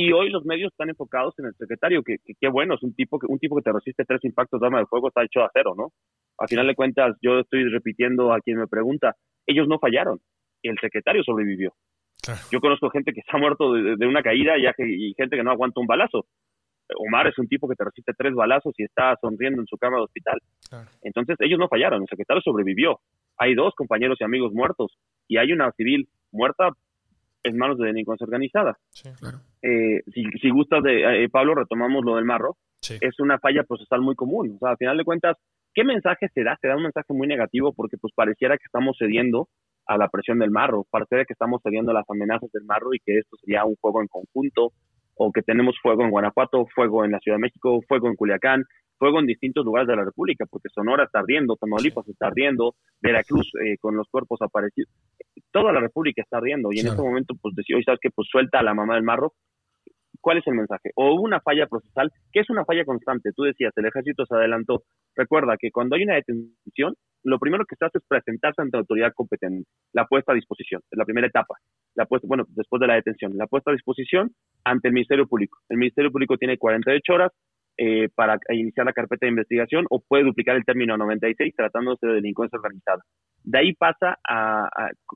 Y 0.00 0.12
hoy 0.12 0.30
los 0.30 0.44
medios 0.44 0.70
están 0.70 0.90
enfocados 0.90 1.34
en 1.40 1.46
el 1.46 1.54
secretario, 1.56 2.04
que 2.04 2.18
qué 2.40 2.48
bueno, 2.48 2.76
es 2.76 2.82
un 2.84 2.94
tipo, 2.94 3.18
que, 3.18 3.26
un 3.28 3.40
tipo 3.40 3.56
que 3.56 3.62
te 3.62 3.72
resiste 3.72 4.04
tres 4.04 4.22
impactos 4.22 4.60
de 4.60 4.66
arma 4.68 4.78
de 4.78 4.86
fuego, 4.86 5.08
está 5.08 5.24
hecho 5.24 5.40
a 5.42 5.50
cero, 5.52 5.74
¿no? 5.76 5.88
Al 6.38 6.46
final 6.46 6.68
de 6.68 6.76
cuentas, 6.76 7.16
yo 7.20 7.40
estoy 7.40 7.64
repitiendo 7.64 8.32
a 8.32 8.38
quien 8.38 8.58
me 8.58 8.68
pregunta, 8.68 9.16
ellos 9.44 9.66
no 9.66 9.80
fallaron, 9.80 10.20
el 10.62 10.78
secretario 10.78 11.24
sobrevivió. 11.24 11.72
Yo 12.52 12.60
conozco 12.60 12.90
gente 12.90 13.12
que 13.12 13.22
se 13.22 13.36
ha 13.36 13.40
muerto 13.40 13.72
de, 13.72 14.06
una 14.06 14.22
caída 14.22 14.56
y, 14.56 14.66
y 14.78 15.14
gente 15.14 15.36
que 15.36 15.42
no 15.42 15.50
aguanta 15.50 15.80
un 15.80 15.88
balazo. 15.88 16.26
Omar 16.96 17.26
es 17.26 17.36
un 17.36 17.48
tipo 17.48 17.68
que 17.68 17.74
te 17.74 17.82
resiste 17.82 18.12
tres 18.16 18.34
balazos 18.34 18.74
y 18.78 18.84
está 18.84 19.16
sonriendo 19.20 19.60
en 19.60 19.66
su 19.66 19.78
cama 19.78 19.96
de 19.96 20.04
hospital. 20.04 20.38
Entonces, 21.02 21.34
ellos 21.40 21.58
no 21.58 21.66
fallaron, 21.66 22.02
el 22.02 22.08
secretario 22.08 22.40
sobrevivió. 22.40 23.00
Hay 23.36 23.56
dos 23.56 23.74
compañeros 23.74 24.16
y 24.20 24.24
amigos 24.24 24.52
muertos 24.52 24.96
y 25.26 25.38
hay 25.38 25.50
una 25.50 25.72
civil 25.72 26.08
muerta 26.30 26.70
en 27.42 27.58
manos 27.58 27.78
de 27.78 27.86
delincuencia 27.86 28.26
organizada. 28.26 28.78
Eh, 29.62 30.02
si, 30.12 30.50
gustas 30.50 30.82
de 30.82 31.24
eh, 31.24 31.28
Pablo, 31.28 31.54
retomamos 31.54 32.04
lo 32.04 32.16
del 32.16 32.24
marro. 32.24 32.56
Es 33.00 33.18
una 33.18 33.38
falla 33.38 33.64
procesal 33.64 34.00
muy 34.00 34.14
común. 34.14 34.54
O 34.54 34.58
sea, 34.58 34.70
al 34.70 34.76
final 34.76 34.96
de 34.96 35.04
cuentas, 35.04 35.36
¿qué 35.74 35.84
mensaje 35.84 36.28
se 36.32 36.44
da? 36.44 36.56
Se 36.60 36.68
da 36.68 36.76
un 36.76 36.84
mensaje 36.84 37.12
muy 37.12 37.26
negativo 37.26 37.72
porque 37.74 37.96
pues 37.98 38.12
pareciera 38.14 38.56
que 38.56 38.64
estamos 38.64 38.96
cediendo 38.98 39.48
a 39.86 39.96
la 39.96 40.08
presión 40.08 40.38
del 40.38 40.50
marro, 40.50 40.86
pareciera 40.90 41.24
que 41.24 41.32
estamos 41.32 41.60
cediendo 41.62 41.90
a 41.90 41.94
las 41.94 42.08
amenazas 42.08 42.50
del 42.52 42.64
marro 42.64 42.92
y 42.92 43.00
que 43.04 43.18
esto 43.18 43.36
sería 43.38 43.64
un 43.64 43.74
juego 43.80 44.02
en 44.02 44.08
conjunto, 44.08 44.72
o 45.18 45.32
que 45.32 45.42
tenemos 45.42 45.76
fuego 45.82 46.04
en 46.04 46.10
Guanajuato, 46.10 46.66
fuego 46.74 47.04
en 47.04 47.12
la 47.12 47.18
Ciudad 47.18 47.36
de 47.36 47.42
México, 47.42 47.80
fuego 47.88 48.08
en 48.08 48.14
Culiacán, 48.14 48.64
fuego 48.98 49.20
en 49.20 49.26
distintos 49.26 49.64
lugares 49.64 49.88
de 49.88 49.96
la 49.96 50.04
República, 50.04 50.44
porque 50.50 50.68
Sonora 50.68 51.04
está 51.04 51.20
ardiendo, 51.20 51.56
Tamaulipas 51.56 52.08
está 52.08 52.26
ardiendo, 52.26 52.74
Veracruz 53.00 53.50
eh, 53.64 53.76
con 53.78 53.96
los 53.96 54.08
cuerpos 54.10 54.40
aparecidos, 54.42 54.92
toda 55.50 55.72
la 55.72 55.80
República 55.80 56.22
está 56.22 56.38
ardiendo 56.38 56.70
y 56.72 56.80
en 56.80 56.88
este 56.88 57.02
momento 57.02 57.34
pues 57.40 57.54
decía, 57.54 57.76
hoy 57.76 57.84
sabes 57.84 58.00
que 58.00 58.10
pues 58.10 58.28
suelta 58.30 58.58
a 58.58 58.62
la 58.62 58.74
mamá 58.74 58.94
del 58.94 59.04
marro, 59.04 59.32
¿cuál 60.20 60.38
es 60.38 60.46
el 60.46 60.54
mensaje? 60.54 60.90
O 60.94 61.14
hubo 61.14 61.22
una 61.22 61.40
falla 61.40 61.66
procesal, 61.66 62.10
que 62.32 62.40
es 62.40 62.50
una 62.50 62.64
falla 62.64 62.84
constante, 62.84 63.30
tú 63.34 63.44
decías, 63.44 63.72
el 63.76 63.86
ejército 63.86 64.26
se 64.26 64.34
adelantó, 64.34 64.82
recuerda 65.16 65.56
que 65.58 65.70
cuando 65.70 65.96
hay 65.96 66.02
una 66.02 66.16
detención, 66.16 66.94
lo 67.24 67.38
primero 67.38 67.64
que 67.66 67.76
se 67.76 67.84
hace 67.84 67.98
es 67.98 68.04
presentarse 68.06 68.62
ante 68.62 68.76
la 68.76 68.80
autoridad 68.80 69.12
competente, 69.14 69.68
la 69.92 70.06
puesta 70.06 70.32
a 70.32 70.34
disposición, 70.34 70.82
es 70.90 70.98
la 70.98 71.04
primera 71.04 71.26
etapa, 71.26 71.54
la 71.94 72.06
puesta, 72.06 72.28
bueno, 72.28 72.44
después 72.50 72.80
de 72.80 72.86
la 72.86 72.94
detención, 72.94 73.36
la 73.36 73.46
puesta 73.46 73.70
a 73.70 73.74
disposición 73.74 74.30
ante 74.64 74.88
el 74.88 74.94
Ministerio 74.94 75.26
Público. 75.26 75.58
El 75.68 75.78
Ministerio 75.78 76.10
Público 76.10 76.36
tiene 76.36 76.58
48 76.58 77.12
horas 77.12 77.32
eh, 77.80 78.08
para 78.12 78.40
iniciar 78.50 78.86
la 78.86 78.92
carpeta 78.92 79.24
de 79.24 79.30
investigación 79.30 79.86
o 79.88 80.00
puede 80.00 80.24
duplicar 80.24 80.56
el 80.56 80.64
término 80.64 80.94
a 80.94 80.98
96 80.98 81.54
tratándose 81.54 82.08
de 82.08 82.14
delincuencia 82.14 82.56
organizada. 82.56 83.04
De 83.44 83.56
ahí 83.56 83.72
pasa 83.72 84.18
a, 84.28 84.68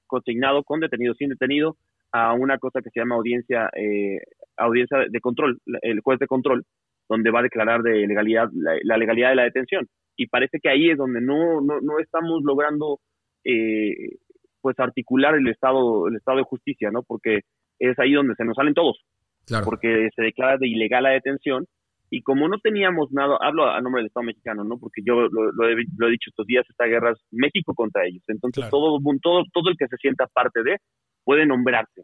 consignado 0.06 0.62
con 0.62 0.78
detenido, 0.78 1.12
sin 1.14 1.30
detenido, 1.30 1.76
a 2.12 2.34
una 2.34 2.58
cosa 2.58 2.80
que 2.80 2.90
se 2.90 3.00
llama 3.00 3.16
audiencia, 3.16 3.68
eh, 3.74 4.20
audiencia 4.56 4.98
de 5.10 5.20
control, 5.20 5.58
el 5.82 6.00
juez 6.02 6.20
de 6.20 6.28
control, 6.28 6.64
donde 7.08 7.32
va 7.32 7.40
a 7.40 7.42
declarar 7.42 7.82
de 7.82 8.06
legalidad, 8.06 8.48
la, 8.54 8.96
legalidad 8.96 9.30
de 9.30 9.36
la 9.36 9.44
detención. 9.44 9.88
Y 10.16 10.28
parece 10.28 10.60
que 10.62 10.68
ahí 10.68 10.88
es 10.88 10.98
donde 10.98 11.20
no, 11.20 11.60
no, 11.62 11.80
no 11.80 11.98
estamos 11.98 12.42
logrando 12.44 13.00
eh, 13.44 14.18
pues 14.60 14.78
articular 14.78 15.34
el 15.34 15.48
estado, 15.48 16.06
el 16.06 16.14
estado 16.14 16.38
de 16.38 16.44
justicia, 16.44 16.92
¿no? 16.92 17.02
Porque 17.02 17.40
es 17.80 17.98
ahí 17.98 18.12
donde 18.12 18.36
se 18.36 18.44
nos 18.44 18.54
salen 18.54 18.74
todos. 18.74 19.02
Claro. 19.46 19.64
Porque 19.64 20.10
se 20.14 20.22
declara 20.22 20.58
de 20.58 20.68
ilegal 20.68 21.02
la 21.02 21.10
detención 21.10 21.66
y 22.14 22.20
como 22.20 22.46
no 22.46 22.58
teníamos 22.58 23.10
nada, 23.10 23.38
hablo 23.40 23.66
a 23.66 23.80
nombre 23.80 24.00
del 24.00 24.08
Estado 24.08 24.26
mexicano, 24.26 24.64
¿no? 24.64 24.76
Porque 24.78 25.00
yo 25.02 25.28
lo, 25.30 25.66
he, 25.66 26.10
dicho 26.10 26.28
estos 26.28 26.46
días, 26.46 26.66
esta 26.68 26.84
guerra 26.84 27.12
es 27.12 27.24
México 27.30 27.72
contra 27.74 28.04
ellos. 28.04 28.22
Entonces 28.28 28.68
todo, 28.68 28.98
todo, 29.22 29.44
todo 29.50 29.70
el 29.70 29.76
que 29.78 29.86
se 29.88 29.96
sienta 29.96 30.26
parte 30.26 30.62
de 30.62 30.76
puede 31.24 31.46
nombrarse 31.46 32.02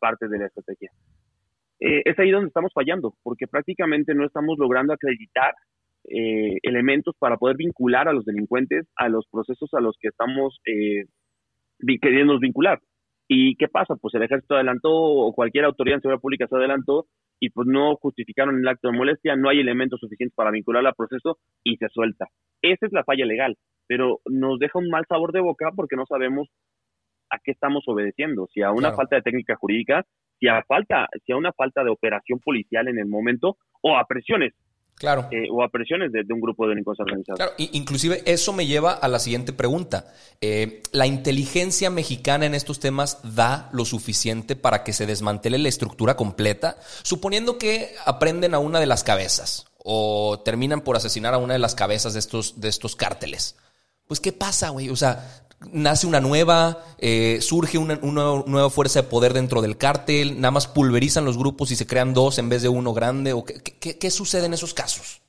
parte 0.00 0.26
de 0.26 0.38
la 0.38 0.46
estrategia. 0.46 0.90
Eh, 1.78 2.02
es 2.04 2.18
ahí 2.18 2.32
donde 2.32 2.48
estamos 2.48 2.72
fallando, 2.74 3.14
porque 3.22 3.46
prácticamente 3.46 4.12
no 4.12 4.26
estamos 4.26 4.58
logrando 4.58 4.92
acreditar 4.92 5.54
eh, 6.08 6.58
elementos 6.62 7.14
para 7.16 7.36
poder 7.36 7.56
vincular 7.56 8.08
a 8.08 8.12
los 8.12 8.24
delincuentes 8.24 8.88
a 8.96 9.08
los 9.08 9.24
procesos 9.30 9.72
a 9.74 9.80
los 9.80 9.96
que 10.00 10.08
estamos 10.08 10.58
eh, 10.66 11.04
queriendo 12.02 12.40
vincular. 12.40 12.80
¿Y 13.28 13.54
qué 13.54 13.68
pasa? 13.68 13.94
Pues 13.94 14.14
el 14.14 14.24
ejército 14.24 14.56
adelantó 14.56 14.90
o 14.92 15.32
cualquier 15.32 15.64
autoridad 15.64 15.98
en 15.98 16.02
seguridad 16.02 16.20
pública 16.20 16.48
se 16.48 16.56
adelantó 16.56 17.06
y 17.40 17.50
pues 17.50 17.66
no 17.66 17.96
justificaron 17.96 18.58
el 18.58 18.68
acto 18.68 18.90
de 18.90 18.96
molestia, 18.96 19.36
no 19.36 19.48
hay 19.48 19.60
elementos 19.60 20.00
suficientes 20.00 20.34
para 20.34 20.50
vincular 20.50 20.86
al 20.86 20.94
proceso 20.94 21.38
y 21.62 21.76
se 21.76 21.88
suelta. 21.88 22.26
Esa 22.62 22.86
es 22.86 22.92
la 22.92 23.04
falla 23.04 23.26
legal, 23.26 23.56
pero 23.86 24.20
nos 24.26 24.58
deja 24.58 24.78
un 24.78 24.88
mal 24.88 25.04
sabor 25.08 25.32
de 25.32 25.40
boca 25.40 25.70
porque 25.74 25.96
no 25.96 26.06
sabemos 26.06 26.48
a 27.30 27.38
qué 27.42 27.52
estamos 27.52 27.84
obedeciendo, 27.86 28.46
si 28.52 28.62
a 28.62 28.70
una 28.70 28.92
falta 28.92 29.16
de 29.16 29.22
técnica 29.22 29.56
jurídica, 29.56 30.04
si 30.38 30.48
a 30.48 30.62
falta, 30.64 31.08
si 31.24 31.32
a 31.32 31.36
una 31.36 31.52
falta 31.52 31.82
de 31.84 31.90
operación 31.90 32.38
policial 32.40 32.88
en 32.88 32.98
el 32.98 33.06
momento 33.06 33.56
o 33.82 33.96
a 33.96 34.04
presiones. 34.06 34.54
Claro. 34.96 35.28
Eh, 35.32 35.48
o 35.50 35.62
a 35.62 35.68
presiones 35.68 36.12
de, 36.12 36.24
un 36.32 36.40
grupo 36.40 36.64
de 36.64 36.70
delincuencia 36.70 37.02
organizada. 37.02 37.36
Claro, 37.36 37.52
inclusive 37.58 38.22
eso 38.26 38.52
me 38.52 38.66
lleva 38.66 38.92
a 38.92 39.08
la 39.08 39.18
siguiente 39.18 39.52
pregunta. 39.52 40.12
Eh, 40.40 40.82
¿La 40.92 41.06
inteligencia 41.06 41.90
mexicana 41.90 42.46
en 42.46 42.54
estos 42.54 42.78
temas 42.78 43.18
da 43.34 43.68
lo 43.72 43.84
suficiente 43.84 44.56
para 44.56 44.84
que 44.84 44.92
se 44.92 45.06
desmantele 45.06 45.58
la 45.58 45.68
estructura 45.68 46.16
completa? 46.16 46.76
Suponiendo 47.02 47.58
que 47.58 47.90
aprenden 48.06 48.54
a 48.54 48.60
una 48.60 48.78
de 48.78 48.86
las 48.86 49.02
cabezas 49.02 49.66
o 49.78 50.40
terminan 50.44 50.80
por 50.80 50.96
asesinar 50.96 51.34
a 51.34 51.38
una 51.38 51.54
de 51.54 51.58
las 51.58 51.74
cabezas 51.74 52.14
de 52.14 52.20
estos, 52.20 52.60
de 52.60 52.68
estos 52.68 52.94
cárteles. 52.96 53.56
Pues, 54.06 54.20
¿qué 54.20 54.32
pasa, 54.32 54.70
güey? 54.70 54.90
O 54.90 54.96
sea, 54.96 55.44
nace 55.72 56.06
una 56.06 56.20
nueva, 56.20 56.78
eh, 56.98 57.40
surge 57.40 57.78
una, 57.78 57.98
nueva 58.02 58.70
fuerza 58.70 59.02
de 59.02 59.08
poder 59.08 59.32
dentro 59.32 59.62
del 59.62 59.76
cártel, 59.76 60.36
nada 60.36 60.50
más 60.50 60.66
pulverizan 60.66 61.24
los 61.24 61.38
grupos 61.38 61.70
y 61.70 61.76
se 61.76 61.86
crean 61.86 62.14
dos 62.14 62.38
en 62.38 62.48
vez 62.48 62.62
de 62.62 62.68
uno 62.68 62.92
grande? 62.92 63.32
¿O 63.32 63.44
qué, 63.44 64.10
sucede 64.10 64.46
en 64.46 64.54
esos 64.54 64.74
casos? 64.74 65.22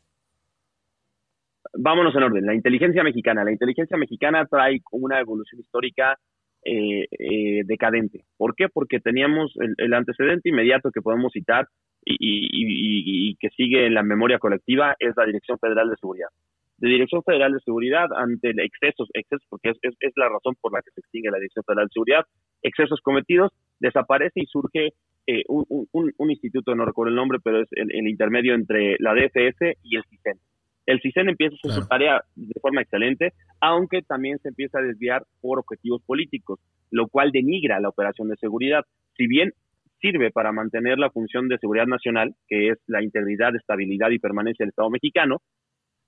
Vámonos 1.78 2.16
en 2.16 2.24
orden. 2.24 2.46
La 2.46 2.56
inteligencia 2.56 3.04
mexicana. 3.04 3.44
La 3.44 3.52
inteligencia 3.52 3.98
mexicana 3.98 4.46
trae 4.46 4.82
una 4.92 5.20
evolución 5.20 5.60
histórica 5.60 6.18
eh, 6.64 7.08
eh, 7.12 7.64
decadente. 7.66 8.24
¿Por 8.38 8.56
qué? 8.56 8.70
Porque 8.70 9.00
teníamos 9.00 9.54
el, 9.78 9.94
antecedente 9.94 10.50
inmediato 10.50 10.92
que 10.92 11.02
podemos 11.02 11.34
citar 11.34 11.68
y, 12.06 13.36
que 13.38 13.50
sigue 13.50 13.88
en 13.88 13.94
la 13.94 14.04
memoria 14.04 14.40
colectiva 14.40 14.96
es 15.00 15.14
la 15.18 15.26
Dirección 15.26 15.58
Federal 15.60 15.90
de 15.90 15.98
Seguridad 15.98 16.30
de 16.78 16.90
Dirección 16.90 17.24
Federal 17.24 17.54
de 17.54 17.60
Seguridad 17.60 18.08
ante 18.16 18.50
excesos, 18.50 19.10
excesos 19.14 19.46
porque 19.50 19.70
es, 19.70 19.78
es, 19.82 20.14
la 20.16 20.30
razón 20.30 20.56
por 20.60 20.74
la 20.74 20.82
que 20.82 20.92
se 20.92 21.02
extingue 21.02 21.32
la 21.32 21.38
Dirección 21.38 21.64
Federal 21.66 21.86
de 21.86 21.94
Seguridad, 21.94 22.26
excesos 22.62 23.00
cometidos, 23.02 23.52
desaparece 23.80 24.42
y 24.42 24.46
surge 24.46 24.94
eh, 25.28 25.44
un, 25.48 25.88
un, 25.92 26.32
instituto, 26.32 26.76
no 26.76 26.86
recuerdo 26.86 27.10
el 27.10 27.16
nombre, 27.16 27.40
pero 27.44 27.62
es 27.62 27.70
el, 27.72 28.08
intermedio 28.08 28.54
entre 28.54 28.96
la 29.00 29.14
DFS 29.14 29.78
y 29.84 29.96
el 29.96 30.04
CISEN. 30.10 30.38
El 30.86 31.02
CISEN 31.02 31.30
empieza 31.30 31.56
hacer 31.56 31.82
su 31.82 31.88
tarea 31.88 32.22
de 32.36 32.60
forma 32.62 32.82
excelente, 32.82 33.34
aunque 33.60 34.04
también 34.04 34.38
se 34.40 34.50
empieza 34.50 34.78
a 34.78 34.84
desviar 34.84 35.24
por 35.42 35.58
objetivos 35.58 36.04
políticos, 36.06 36.60
lo 36.92 37.08
cual 37.08 37.32
denigra 37.32 37.80
la 37.80 37.90
operación 37.90 38.28
de 38.30 38.36
seguridad. 38.36 38.84
Si 39.18 39.26
bien 39.26 39.52
sirve 40.00 40.30
para 40.30 40.52
mantener 40.52 41.00
la 41.00 41.10
función 41.10 41.48
de 41.48 41.58
seguridad 41.58 41.88
nacional, 41.88 42.36
que 42.48 42.70
es 42.70 42.78
la 42.86 43.02
integridad, 43.02 43.56
estabilidad 43.56 44.12
y 44.12 44.20
permanencia 44.20 44.64
del 44.64 44.70
Estado 44.70 44.92
mexicano, 44.92 45.42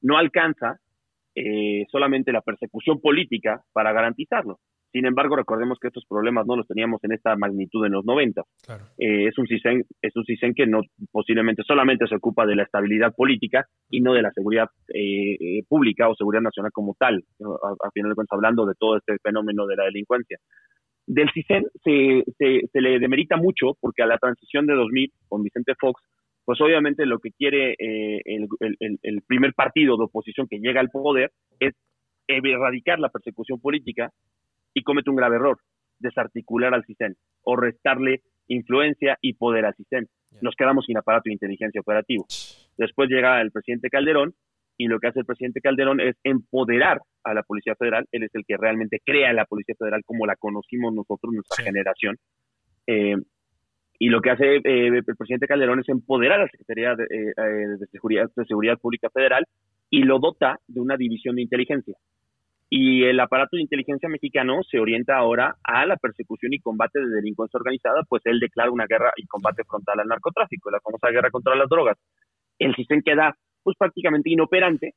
no 0.01 0.17
alcanza 0.17 0.79
eh, 1.35 1.85
solamente 1.91 2.31
la 2.31 2.41
persecución 2.41 2.99
política 2.99 3.61
para 3.73 3.93
garantizarlo. 3.93 4.59
Sin 4.91 5.05
embargo, 5.05 5.35
recordemos 5.35 5.77
que 5.79 5.89
estos 5.89 6.05
problemas 6.05 6.47
no 6.47 6.55
los 6.55 6.65
teníamos 6.65 7.03
en 7.03 7.11
esta 7.11 7.35
magnitud 7.35 7.85
en 7.85 7.91
los 7.91 8.05
90. 8.05 8.41
Eh, 8.97 9.27
es 9.27 9.37
un 9.37 9.45
CISEN, 9.45 9.83
es 10.01 10.15
un 10.15 10.25
CISEN 10.25 10.53
que 10.53 10.65
no 10.65 10.81
posiblemente 11.11 11.63
solamente 11.63 12.07
se 12.07 12.15
ocupa 12.15 12.45
de 12.45 12.55
la 12.55 12.63
estabilidad 12.63 13.13
política 13.13 13.65
y 13.89 14.01
no 14.01 14.13
de 14.13 14.21
la 14.21 14.31
seguridad 14.31 14.69
eh, 14.93 15.35
eh, 15.39 15.63
pública 15.67 16.07
o 16.07 16.15
seguridad 16.15 16.41
nacional 16.41 16.71
como 16.71 16.95
tal. 16.97 17.23
A, 17.39 17.91
final 17.91 18.09
de 18.11 18.15
cuentas, 18.15 18.35
hablando 18.35 18.65
de 18.65 18.73
todo 18.79 18.97
este 18.97 19.17
fenómeno 19.21 19.67
de 19.67 19.75
la 19.75 19.83
delincuencia. 19.85 20.39
Del 21.05 21.29
CISEN 21.31 21.65
se, 21.83 22.23
se, 22.37 22.81
le 22.81 22.99
demerita 22.99 23.37
mucho 23.37 23.77
porque 23.79 24.03
a 24.03 24.07
la 24.07 24.17
transición 24.17 24.65
de 24.65 24.73
2000 24.73 25.11
con 25.27 25.43
Vicente 25.43 25.73
Fox, 25.79 26.01
pues 26.47 26.61
obviamente 26.61 27.05
lo 27.05 27.19
que 27.19 27.31
quiere 27.31 27.75
el, 27.77 28.47
el 28.79 29.21
primer 29.27 29.53
partido 29.53 29.97
de 29.97 30.05
oposición 30.05 30.47
que 30.47 30.59
llega 30.59 30.79
al 30.79 30.89
poder 30.89 31.33
es 31.59 31.73
erradicar 32.25 32.99
la 32.99 33.09
persecución 33.09 33.59
política 33.59 34.11
y 34.73 34.81
comete 34.83 35.09
un 35.09 35.17
grave 35.17 35.35
error, 35.35 35.57
desarticular 35.99 36.73
al 36.73 36.85
CISEN 36.85 37.17
o 37.43 37.57
restarle 37.57 38.21
influencia 38.47 39.17
y 39.21 39.33
poder 39.33 39.65
al 39.65 39.75
CISEN. 39.75 40.07
Nos 40.41 40.55
quedamos 40.55 40.85
sin 40.85 40.97
aparato 40.97 41.23
de 41.25 41.33
inteligencia 41.33 41.81
operativo. 41.81 42.25
Después 42.77 43.09
llega 43.09 43.41
el 43.41 43.51
presidente 43.51 43.89
Calderón 43.89 44.33
y 44.77 44.87
lo 44.87 44.99
que 44.99 45.07
hace 45.07 45.19
el 45.19 45.25
presidente 45.25 45.59
Calderón 45.59 45.99
es 45.99 46.15
empoderar 46.23 47.01
a 47.25 47.33
la 47.33 47.43
Policía 47.43 47.75
Federal. 47.75 48.05
Él 48.13 48.23
es 48.23 48.33
el 48.35 48.45
que 48.47 48.55
realmente 48.55 49.01
crea 49.03 49.33
la 49.33 49.43
Policía 49.43 49.75
Federal 49.77 50.01
como 50.05 50.25
la 50.25 50.37
conocimos 50.37 50.93
nosotros, 50.93 51.33
nuestra 51.33 51.65
generación. 51.65 52.15
Eh, 52.87 53.17
y 53.99 54.09
lo 54.09 54.21
que 54.21 54.31
hace 54.31 54.55
eh, 54.57 54.87
el 54.87 55.03
presidente 55.03 55.47
Calderón 55.47 55.79
es 55.79 55.89
empoderar 55.89 56.39
a 56.39 56.43
la 56.43 56.49
Secretaría 56.49 56.95
de, 56.95 57.03
eh, 57.05 57.87
Seguridad, 57.91 58.29
de 58.35 58.45
Seguridad 58.45 58.77
Pública 58.77 59.09
Federal 59.09 59.45
y 59.89 60.03
lo 60.03 60.19
dota 60.19 60.59
de 60.67 60.81
una 60.81 60.97
división 60.97 61.35
de 61.35 61.41
inteligencia. 61.43 61.95
Y 62.69 63.05
el 63.05 63.19
aparato 63.19 63.55
de 63.55 63.61
inteligencia 63.61 64.09
mexicano 64.09 64.61
se 64.69 64.77
orienta 64.79 65.15
ahora 65.15 65.55
a 65.63 65.85
la 65.85 65.95
persecución 65.95 66.53
y 66.53 66.59
combate 66.59 66.99
de 66.99 67.07
delincuencia 67.07 67.57
organizada, 67.57 68.01
pues 68.09 68.21
él 68.25 68.39
declara 68.39 68.71
una 68.71 68.85
guerra 68.85 69.13
y 69.15 69.25
combate 69.25 69.63
frontal 69.63 69.99
al 70.01 70.07
narcotráfico, 70.07 70.69
la 70.69 70.81
famosa 70.81 71.09
guerra 71.09 71.31
contra 71.31 71.55
las 71.55 71.69
drogas. 71.69 71.97
El 72.59 72.75
sistema 72.75 73.01
queda 73.03 73.35
pues 73.63 73.77
prácticamente 73.77 74.29
inoperante, 74.29 74.93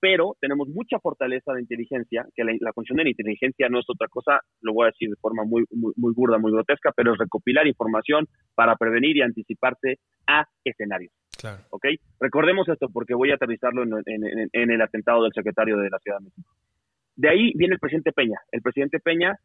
pero 0.00 0.36
tenemos 0.40 0.68
mucha 0.68 0.98
fortaleza 0.98 1.52
de 1.52 1.62
inteligencia, 1.62 2.26
que 2.34 2.44
la, 2.44 2.72
función 2.72 2.96
de 2.96 3.04
la 3.04 3.10
inteligencia 3.10 3.68
no 3.68 3.80
es 3.80 3.86
otra 3.88 4.08
cosa, 4.08 4.40
lo 4.62 4.72
voy 4.72 4.84
a 4.84 4.90
decir 4.90 5.10
de 5.10 5.16
forma 5.16 5.44
muy, 5.44 5.64
muy, 5.70 6.12
burda, 6.14 6.38
muy 6.38 6.52
grotesca, 6.52 6.92
pero 6.94 7.12
es 7.12 7.18
recopilar 7.18 7.66
información 7.66 8.26
para 8.54 8.76
prevenir 8.76 9.16
y 9.16 9.22
anticiparse 9.22 9.98
a 10.26 10.44
escenarios. 10.64 11.12
Claro. 11.38 11.62
¿Ok? 11.70 11.86
Recordemos 12.20 12.68
esto 12.68 12.88
porque 12.92 13.14
voy 13.14 13.30
a 13.30 13.34
aterrizarlo 13.34 13.82
en, 13.82 14.48
en 14.52 14.70
el 14.70 14.82
atentado 14.82 15.22
del 15.22 15.32
secretario 15.32 15.76
de 15.78 15.90
la 15.90 15.98
Ciudad 15.98 16.18
de 16.18 16.24
México. 16.24 16.50
De 17.16 17.28
ahí 17.28 17.52
viene 17.54 17.74
el 17.74 17.80
presidente 17.80 18.12
Peña. 18.12 18.38
El 18.52 18.62
presidente 18.62 19.00
Peña 19.00 19.36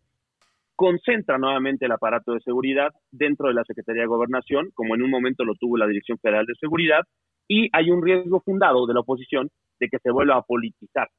concentra 0.75 1.37
nuevamente 1.37 1.85
el 1.85 1.91
aparato 1.91 2.33
de 2.33 2.41
seguridad 2.41 2.89
dentro 3.11 3.47
de 3.47 3.53
la 3.53 3.63
Secretaría 3.63 4.03
de 4.03 4.07
Gobernación, 4.07 4.69
como 4.73 4.95
en 4.95 5.03
un 5.03 5.09
momento 5.09 5.43
lo 5.43 5.55
tuvo 5.55 5.77
la 5.77 5.87
Dirección 5.87 6.17
Federal 6.19 6.45
de 6.45 6.55
Seguridad, 6.59 7.01
y 7.47 7.69
hay 7.73 7.89
un 7.91 8.03
riesgo 8.03 8.41
fundado 8.41 8.85
de 8.85 8.93
la 8.93 9.01
oposición 9.01 9.49
de 9.83 9.89
que 9.89 9.99
se 9.99 10.11
vuelva 10.11 10.37
a 10.37 10.41
politizar 10.41 11.09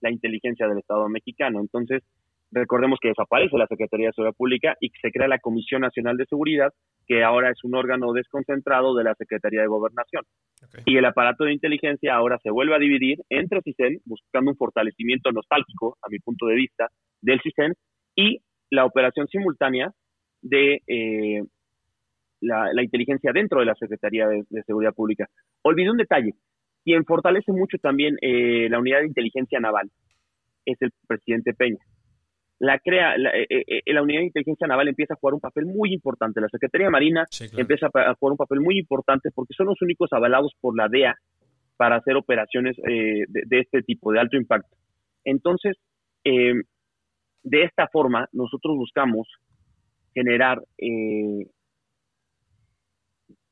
la 0.00 0.10
inteligencia 0.10 0.66
del 0.66 0.78
Estado 0.78 1.08
mexicano. 1.08 1.60
Entonces, 1.60 2.02
recordemos 2.50 2.98
que 3.00 3.08
desaparece 3.08 3.56
la 3.56 3.66
Secretaría 3.66 4.08
de 4.08 4.12
Seguridad 4.12 4.36
Pública 4.36 4.76
y 4.80 4.90
se 5.00 5.10
crea 5.12 5.28
la 5.28 5.38
Comisión 5.38 5.82
Nacional 5.82 6.16
de 6.16 6.26
Seguridad, 6.26 6.72
que 7.06 7.22
ahora 7.22 7.50
es 7.50 7.62
un 7.64 7.74
órgano 7.74 8.12
desconcentrado 8.12 8.94
de 8.94 9.04
la 9.04 9.14
Secretaría 9.14 9.60
de 9.62 9.68
Gobernación. 9.68 10.24
Y 10.84 10.96
el 10.96 11.04
aparato 11.04 11.44
de 11.44 11.52
inteligencia 11.52 12.14
ahora 12.14 12.38
se 12.42 12.50
vuelve 12.50 12.74
a 12.74 12.78
dividir 12.78 13.18
entre 13.28 13.62
CISEN, 13.62 14.00
buscando 14.04 14.50
un 14.50 14.56
fortalecimiento 14.56 15.30
nostálgico, 15.32 15.96
a 16.02 16.08
mi 16.10 16.18
punto 16.18 16.46
de 16.46 16.54
vista, 16.54 16.88
del 17.20 17.40
CISEN, 17.40 17.74
y 18.16 18.40
la 18.70 18.84
operación 18.84 19.26
simultánea 19.28 19.92
de 20.42 20.82
eh, 20.86 21.42
la, 22.40 22.82
inteligencia 22.82 23.32
dentro 23.32 23.60
de 23.60 23.66
la 23.66 23.74
Secretaría 23.74 24.26
de, 24.28 24.44
Seguridad 24.64 24.94
Pública. 24.94 25.28
Olvidé 25.62 25.90
un 25.90 25.96
detalle. 25.96 26.34
Quien 26.84 27.04
fortalece 27.04 27.52
mucho 27.52 27.78
también 27.78 28.16
eh, 28.22 28.68
la 28.70 28.78
unidad 28.78 29.00
de 29.00 29.06
inteligencia 29.06 29.60
naval 29.60 29.90
es 30.64 30.76
el 30.80 30.90
presidente 31.06 31.52
Peña 31.54 31.78
la 32.60 32.78
crea 32.78 33.16
la, 33.16 33.30
eh, 33.30 33.46
eh, 33.48 33.64
eh, 33.86 33.92
la, 33.92 34.02
unidad 34.02 34.20
de 34.20 34.26
inteligencia 34.26 34.66
naval 34.66 34.88
empieza 34.88 35.14
a 35.14 35.16
jugar 35.16 35.34
un 35.34 35.40
papel 35.40 35.64
muy 35.64 35.94
importante. 35.94 36.42
La 36.42 36.48
Secretaría 36.48 36.90
Marina 36.90 37.24
empieza 37.56 37.86
a, 37.86 38.14
jugar 38.14 38.32
un 38.32 38.36
papel 38.36 38.60
muy 38.60 38.78
importante 38.78 39.30
porque 39.34 39.54
son 39.56 39.66
los 39.66 39.80
únicos 39.80 40.12
avalados 40.12 40.52
por 40.60 40.76
la 40.76 40.88
DEA 40.88 41.16
para 41.78 41.96
hacer 41.96 42.16
operaciones 42.16 42.76
de, 42.76 43.26
este 43.58 43.80
tipo, 43.82 44.12
de 44.12 44.20
alto 44.20 44.36
impacto. 44.36 44.76
Entonces, 45.24 45.78
de 46.22 47.62
esta 47.62 47.88
forma, 47.88 48.28
nosotros 48.32 48.76
buscamos 48.76 49.26
generar 50.12 50.62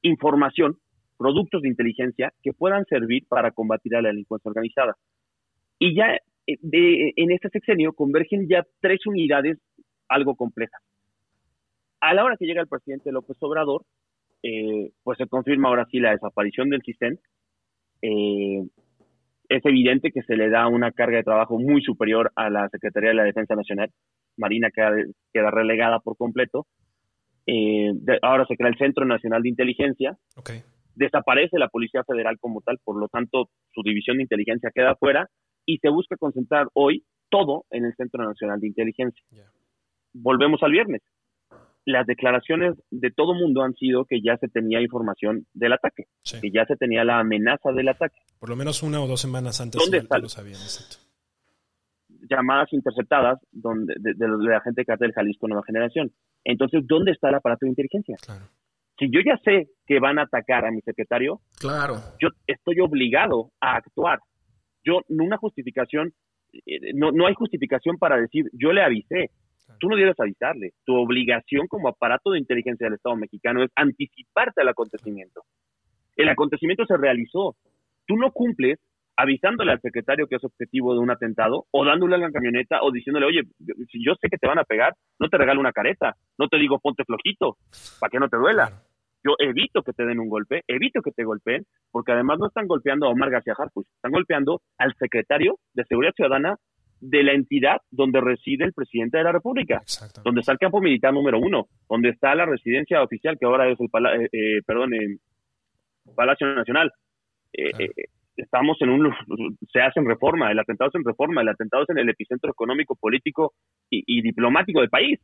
información, 0.03 0.77
productos 1.19 1.61
de 1.63 1.69
inteligencia 1.69 2.33
que 2.43 2.53
puedan 2.53 2.85
servir 2.87 3.27
para 3.29 3.51
combatir 3.51 3.97
a 3.97 4.01
la 4.01 4.09
delincuencia 4.09 4.49
organizada. 4.49 4.95
Y 5.79 5.95
ya 5.95 6.15
eh, 6.15 6.57
de, 6.63 7.13
en 7.17 7.33
este 7.33 7.51
sexenio 7.51 7.93
convergen 7.93 8.49
ya 8.49 8.65
tres 8.81 9.05
unidades 9.07 9.59
algo 10.09 10.37
complejas. 10.37 10.81
A 12.01 12.15
la 12.15 12.25
hora 12.25 12.37
que 12.39 12.47
llega 12.47 12.63
el 12.63 12.69
presidente 12.69 13.13
López 13.13 13.37
Obrador, 13.41 13.83
eh, 14.43 14.93
pues 15.03 15.19
se 15.19 15.27
confirma 15.27 15.69
ahora 15.69 15.87
sí 15.91 15.99
la 15.99 16.13
desaparición 16.13 16.71
del 16.71 16.83
CISEN. 16.83 17.19
Eh, 18.01 18.63
es 19.49 19.65
evidente 19.65 20.13
que 20.13 20.23
se 20.23 20.37
le 20.37 20.49
da 20.49 20.69
una 20.69 20.93
carga 20.93 21.17
de 21.17 21.25
trabajo 21.25 21.59
muy 21.59 21.83
superior 21.83 22.31
a 22.37 22.49
la 22.49 22.69
Secretaría 22.69 23.11
de 23.11 23.17
la 23.17 23.25
Defensa 23.25 23.57
Nacional. 23.57 23.91
Marina 24.37 24.71
queda, 24.71 24.93
queda 25.33 25.51
relegada 25.51 25.99
por 25.99 26.17
completo. 26.17 26.67
ahora 28.23 28.47
se 28.47 28.57
crea 28.57 28.71
el 28.71 28.79
Centro 28.79 29.05
Nacional 29.05 29.43
de 29.43 29.49
Inteligencia. 29.49 30.17
Desaparece 30.99 31.59
la 31.59 31.69
Policía 31.69 32.03
Federal 32.03 32.39
como 32.41 32.61
tal, 32.61 32.79
por 32.83 32.99
lo 32.99 33.07
tanto 33.09 33.51
su 33.73 33.83
división 33.83 34.17
de 34.17 34.25
inteligencia 34.25 34.73
queda 34.75 34.97
fuera 34.97 35.29
y 35.65 35.79
se 35.79 35.89
busca 35.91 36.17
concentrar 36.17 36.67
hoy 36.75 37.05
todo 37.31 37.67
en 37.71 37.85
el 37.85 37.95
Centro 37.95 38.25
Nacional 38.25 38.59
de 38.59 38.67
Inteligencia. 38.67 39.23
Volvemos 40.13 40.61
al 40.63 40.73
viernes. 40.73 41.03
Las 41.85 42.05
declaraciones 42.07 42.75
de 42.91 43.13
todo 43.13 43.35
mundo 43.35 43.63
han 43.63 43.75
sido 43.75 44.07
que 44.07 44.21
ya 44.21 44.37
se 44.39 44.49
tenía 44.49 44.81
información 44.83 45.47
del 45.55 45.73
ataque, 45.73 46.07
que 46.41 46.51
ya 46.51 46.67
se 46.67 46.75
tenía 46.75 47.05
la 47.05 47.21
amenaza 47.21 47.71
del 47.71 47.89
ataque. 47.89 48.19
Por 48.41 48.49
lo 48.49 48.57
menos 48.57 48.83
una 48.83 49.01
o 49.01 49.07
dos 49.07 49.21
semanas 49.21 49.61
antes 49.61 49.81
¿Dónde 49.81 49.99
está? 49.99 50.19
lo 50.19 50.29
sabían, 50.29 50.59
Llamadas 52.29 52.73
interceptadas 52.73 53.39
donde, 53.53 53.95
de, 53.99 54.15
la 54.19 54.61
gente 54.63 54.81
de 54.81 54.85
cartel 54.85 55.13
Jalisco 55.13 55.47
Nueva 55.47 55.63
Generación. 55.65 56.13
Entonces, 56.45 56.83
¿dónde 56.87 57.13
está 57.13 57.29
el 57.29 57.37
aparato 57.37 57.65
de 57.65 57.71
inteligencia? 57.71 58.17
Claro. 58.21 58.47
Si 58.99 59.11
yo 59.11 59.21
ya 59.25 59.37
sé 59.45 59.69
que 59.87 60.01
van 60.01 60.19
a 60.19 60.23
atacar 60.23 60.65
a 60.65 60.71
mi 60.71 60.81
secretario, 60.81 61.41
claro. 61.61 61.97
yo 62.21 62.29
estoy 62.47 62.81
obligado 62.81 63.51
a 63.61 63.77
actuar 63.77 64.19
yo, 64.89 65.01
una 65.09 65.37
justificación, 65.37 66.13
eh, 66.53 66.93
no, 66.95 67.13
no 67.13 67.27
hay 67.27 67.35
justificación 67.35 67.99
para 67.99 68.17
decir, 68.17 68.47
yo 68.53 68.73
le 68.73 68.83
avisé. 68.83 69.31
Tú 69.81 69.89
no 69.89 69.97
debes 69.97 70.19
avisarle. 70.19 70.73
Tu 70.85 70.95
obligación 70.95 71.67
como 71.69 71.89
aparato 71.89 72.31
de 72.31 72.39
inteligencia 72.39 72.87
del 72.87 72.95
Estado 72.95 73.17
mexicano 73.17 73.63
es 73.63 73.71
anticiparte 73.77 74.63
al 74.63 74.69
acontecimiento. 74.69 75.43
El 76.17 76.31
acontecimiento 76.31 76.87
se 76.87 76.97
realizó. 76.97 77.55
Tú 78.07 78.17
no 78.17 78.33
cumples 78.33 78.79
avisándole 79.15 79.73
al 79.73 79.81
secretario 79.81 80.27
que 80.27 80.37
es 80.37 80.45
objetivo 80.45 80.95
de 80.95 81.01
un 81.01 81.11
atentado 81.11 81.67
o 81.71 81.85
dándole 81.85 82.15
a 82.15 82.19
la 82.19 82.31
camioneta 82.31 82.81
o 82.83 82.91
diciéndole, 82.91 83.27
oye, 83.27 83.43
si 83.91 84.03
yo 84.03 84.15
sé 84.15 84.29
que 84.31 84.39
te 84.39 84.47
van 84.47 84.59
a 84.59 84.65
pegar, 84.65 84.95
no 85.19 85.29
te 85.29 85.37
regalo 85.37 85.61
una 85.61 85.73
careta, 85.73 86.15
no 86.39 86.49
te 86.49 86.57
digo 86.57 86.79
ponte 86.79 87.05
flojito, 87.05 87.59
para 88.01 88.11
que 88.11 88.21
no 88.21 88.29
te 88.29 88.37
duela 88.37 88.73
yo 89.25 89.35
evito 89.39 89.83
que 89.83 89.93
te 89.93 90.05
den 90.05 90.21
un 90.21 90.29
golpe, 90.29 90.63
evito 90.67 91.03
que 91.03 91.11
te 91.11 91.25
golpeen, 91.25 91.65
porque 91.91 92.13
además 92.13 92.39
no 92.39 92.47
están 92.47 92.67
golpeando 92.67 93.07
a 93.07 93.11
Omar 93.11 93.31
García 93.31 93.55
Harfuch, 93.59 93.87
están 93.97 94.13
golpeando 94.13 94.61
al 94.79 94.95
secretario 94.95 95.59
de 95.75 95.85
Seguridad 95.85 96.15
Ciudadana 96.15 96.57
de 97.01 97.23
la 97.23 97.33
entidad 97.33 97.79
donde 97.91 98.21
reside 98.21 98.65
el 98.65 98.73
presidente 98.73 99.19
de 99.19 99.25
la 99.25 99.33
República, 99.33 99.83
donde 100.25 100.41
está 100.41 100.53
el 100.53 100.59
campo 100.59 100.81
militar 100.81 101.13
número 101.13 101.39
uno, 101.39 101.67
donde 101.89 102.11
está 102.11 102.35
la 102.35 102.47
residencia 102.47 103.03
oficial 103.03 103.37
que 103.39 103.47
ahora 103.47 103.69
es 103.71 103.79
el 103.79 103.87
eh, 103.87 104.29
eh, 104.33 104.63
perdón, 104.67 104.91
Palacio 106.15 106.55
Nacional. 106.55 106.91
Eh, 107.53 107.73
estamos 108.37 108.77
en 108.81 108.91
un, 108.91 109.15
se 109.73 109.81
hace 109.81 110.01
en 110.01 110.07
reforma, 110.07 110.51
el 110.51 110.59
atentado 110.59 110.89
es 110.89 110.95
en 110.97 111.05
reforma, 111.05 111.43
el 111.43 111.49
atentado 111.49 111.85
es 111.85 111.91
en 111.91 111.99
el 111.99 112.09
epicentro 112.09 112.51
económico, 112.51 112.97
político 112.97 113.55
y 113.91 114.23
diplomático 114.23 114.81
del 114.81 114.91
país 114.91 115.21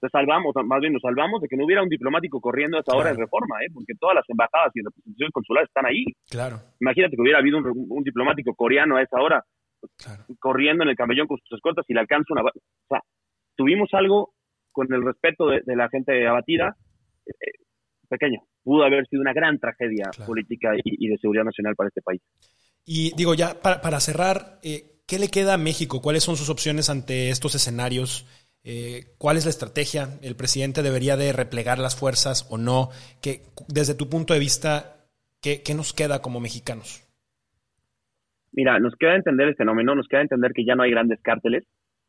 nos 0.00 0.10
salvamos, 0.12 0.54
más 0.64 0.80
bien 0.80 0.92
nos 0.92 1.02
salvamos 1.02 1.40
de 1.40 1.48
que 1.48 1.56
no 1.56 1.64
hubiera 1.64 1.82
un 1.82 1.88
diplomático 1.88 2.40
corriendo 2.40 2.76
a 2.76 2.80
esa 2.80 2.96
hora 2.96 3.10
de 3.10 3.16
reforma, 3.16 3.56
¿eh? 3.62 3.68
porque 3.72 3.94
todas 3.98 4.14
las 4.14 4.24
embajadas 4.28 4.70
y 4.74 4.80
representaciones 4.82 5.32
consulares 5.32 5.68
están 5.68 5.86
ahí. 5.86 6.04
Claro. 6.30 6.60
Imagínate 6.80 7.16
que 7.16 7.22
hubiera 7.22 7.38
habido 7.38 7.58
un, 7.58 8.02
diplomático 8.04 8.54
coreano 8.54 8.96
a 8.96 9.02
esa 9.02 9.20
hora 9.20 9.44
corriendo 10.38 10.84
en 10.84 10.90
el 10.90 10.96
camellón 10.96 11.26
con 11.26 11.38
sus 11.38 11.56
escoltas 11.56 11.84
y 11.88 11.94
le 11.94 12.00
alcanza 12.00 12.32
una... 12.32 12.42
O 12.42 12.88
sea, 12.88 13.00
tuvimos 13.56 13.88
algo 13.92 14.32
con 14.72 14.92
el 14.92 15.04
respeto 15.04 15.48
de, 15.48 15.62
la 15.74 15.88
gente 15.88 16.26
abatida, 16.26 16.76
eh, 17.26 17.58
pequeño. 18.08 18.40
Pudo 18.62 18.84
haber 18.84 19.06
sido 19.08 19.22
una 19.22 19.32
gran 19.32 19.58
tragedia 19.58 20.10
política 20.26 20.72
y, 20.82 21.08
de 21.08 21.18
seguridad 21.18 21.44
nacional 21.44 21.74
para 21.74 21.88
este 21.88 22.02
país. 22.02 22.22
Y 22.84 23.14
digo, 23.16 23.34
ya 23.34 23.60
para, 23.60 24.00
cerrar, 24.00 24.60
eh, 24.62 25.02
¿qué 25.06 25.18
le 25.18 25.28
queda 25.28 25.54
a 25.54 25.58
México? 25.58 26.00
¿Cuáles 26.00 26.22
son 26.22 26.36
sus 26.36 26.48
opciones 26.48 26.88
ante 26.88 27.30
estos 27.30 27.54
escenarios? 27.54 28.26
Eh, 28.70 29.14
¿Cuál 29.16 29.38
es 29.38 29.46
la 29.46 29.50
estrategia? 29.50 30.18
¿El 30.20 30.36
presidente 30.36 30.82
debería 30.82 31.16
de 31.16 31.32
replegar 31.32 31.78
las 31.78 31.98
fuerzas 31.98 32.46
o 32.50 32.58
no? 32.58 32.90
¿Qué, 33.22 33.40
desde 33.66 33.94
tu 33.94 34.10
punto 34.10 34.34
de 34.34 34.40
vista, 34.40 35.08
¿qué, 35.40 35.62
¿qué 35.64 35.72
nos 35.72 35.94
queda 35.94 36.20
como 36.20 36.38
mexicanos? 36.38 37.02
Mira, 38.52 38.78
nos 38.78 38.94
queda 38.96 39.16
entender 39.16 39.48
el 39.48 39.56
fenómeno, 39.56 39.94
nos 39.94 40.06
queda 40.06 40.20
entender 40.20 40.52
que 40.52 40.66
ya 40.66 40.74
no 40.74 40.82
hay 40.82 40.90
grandes 40.90 41.18
cárteles, 41.22 41.64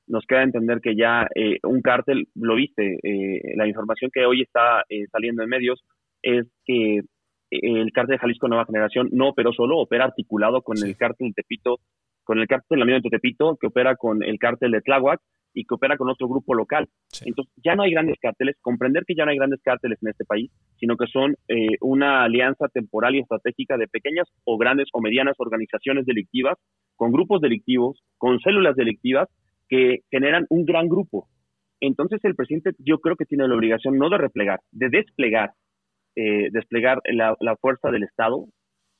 nos 0.05 0.25
queda 0.25 0.43
entender 0.43 0.81
que 0.81 0.97
ya 0.97 1.29
eh, 1.33 1.59
un 1.63 1.81
cártel, 1.81 2.27
lo 2.35 2.55
viste, 2.55 2.99
eh, 3.03 3.55
la 3.55 3.65
información 3.65 4.11
que 4.13 4.25
hoy 4.25 4.41
está 4.41 4.83
eh, 4.89 5.05
saliendo 5.13 5.43
en 5.43 5.49
medios 5.49 5.81
es 6.21 6.45
que 6.65 6.99
el 7.51 7.91
cártel 7.93 8.15
de 8.15 8.19
Jalisco 8.19 8.49
Nueva 8.49 8.65
Generación 8.65 9.07
no 9.13 9.29
operó 9.29 9.53
solo, 9.53 9.77
opera 9.77 10.03
articulado 10.03 10.61
con 10.61 10.77
el 10.77 10.97
cártel 10.97 11.29
de 11.29 11.33
Tepito, 11.35 11.77
con 12.25 12.37
el 12.37 12.47
cártel 12.47 12.79
de 12.85 13.09
Tepito, 13.09 13.55
que 13.55 13.67
opera 13.67 13.95
con 13.95 14.23
el 14.23 14.37
cártel 14.37 14.71
de 14.71 14.81
Tláhuac 14.81 15.21
y 15.59 15.65
que 15.65 15.75
opera 15.75 15.97
con 15.97 16.09
otro 16.09 16.27
grupo 16.27 16.53
local. 16.53 16.87
Entonces, 17.25 17.53
ya 17.63 17.75
no 17.75 17.83
hay 17.83 17.91
grandes 17.91 18.17
cárteles, 18.21 18.55
comprender 18.61 19.03
que 19.05 19.15
ya 19.15 19.25
no 19.25 19.31
hay 19.31 19.37
grandes 19.37 19.61
cárteles 19.63 19.99
en 20.01 20.09
este 20.09 20.25
país, 20.25 20.51
sino 20.79 20.95
que 20.95 21.07
son 21.07 21.35
una 21.81 22.23
alianza 22.23 22.67
temporal 22.69 23.15
y 23.15 23.19
estratégica 23.19 23.77
de 23.77 23.87
pequeñas 23.87 24.27
o 24.45 24.57
grandes 24.57 24.87
o 24.93 25.01
medianas 25.01 25.35
organizaciones 25.37 26.05
delictivas, 26.05 26.57
con 26.95 27.11
grupos 27.11 27.41
delictivos, 27.41 28.01
con 28.17 28.39
células 28.39 28.75
delictivas, 28.75 29.27
que 29.69 29.99
generan 30.11 30.45
un 30.49 30.65
gran 30.65 30.87
grupo. 30.87 31.27
Entonces 31.79 32.19
el 32.23 32.35
presidente 32.35 32.71
yo 32.79 32.99
creo 32.99 33.15
que 33.15 33.25
tiene 33.25 33.47
la 33.47 33.55
obligación 33.55 33.97
no 33.97 34.09
de 34.09 34.17
replegar, 34.17 34.59
de 34.71 34.89
desplegar, 34.89 35.53
eh, 36.15 36.49
desplegar 36.51 36.99
la, 37.05 37.55
fuerza 37.61 37.89
del 37.89 38.03
Estado 38.03 38.45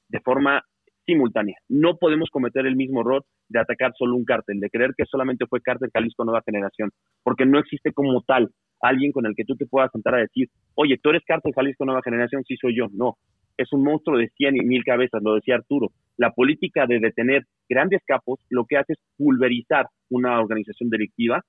de 0.07 0.19
forma 0.21 0.63
simultánea. 1.09 1.55
No 1.67 1.97
podemos 1.97 2.29
cometer 2.29 2.67
el 2.67 2.75
mismo 2.75 3.01
error 3.01 3.25
de 3.49 3.59
atacar 3.59 3.93
solo 3.97 4.15
un 4.15 4.25
cártel, 4.25 4.59
de 4.59 4.69
creer 4.69 4.91
que 4.95 5.05
solamente 5.05 5.47
fue 5.47 5.61
cártel 5.61 5.89
Jalisco 5.91 6.23
Nueva 6.23 6.43
Generación, 6.45 6.91
porque 7.23 7.45
no 7.45 7.57
existe 7.57 7.91
como 7.91 8.21
tal 8.21 8.49
alguien 8.81 9.11
con 9.11 9.25
el 9.25 9.33
que 9.35 9.43
tú 9.43 9.55
te 9.55 9.65
puedas 9.65 9.91
sentar 9.91 10.15
a 10.15 10.19
decir, 10.19 10.47
oye, 10.75 10.97
tú 11.01 11.09
eres 11.09 11.23
cártel 11.25 11.53
Jalisco 11.53 11.85
Nueva 11.85 12.01
Generación, 12.03 12.43
sí 12.45 12.55
soy 12.61 12.77
yo. 12.77 12.87
No, 12.93 13.15
es 13.57 13.73
un 13.73 13.83
monstruo 13.83 14.17
de 14.17 14.29
cien 14.37 14.55
y 14.55 14.61
mil 14.61 14.83
cabezas, 14.83 15.21
lo 15.23 15.35
decía 15.35 15.55
Arturo. 15.55 15.87
La 16.17 16.31
política 16.31 16.85
de 16.87 16.99
detener 16.99 17.43
grandes 17.67 18.01
capos 18.05 18.39
lo 18.49 18.65
que 18.65 18.77
hace 18.77 18.93
es 18.93 18.99
pulverizar 19.17 19.87
una 20.09 20.39
organización 20.39 20.89
delictiva 20.89 21.41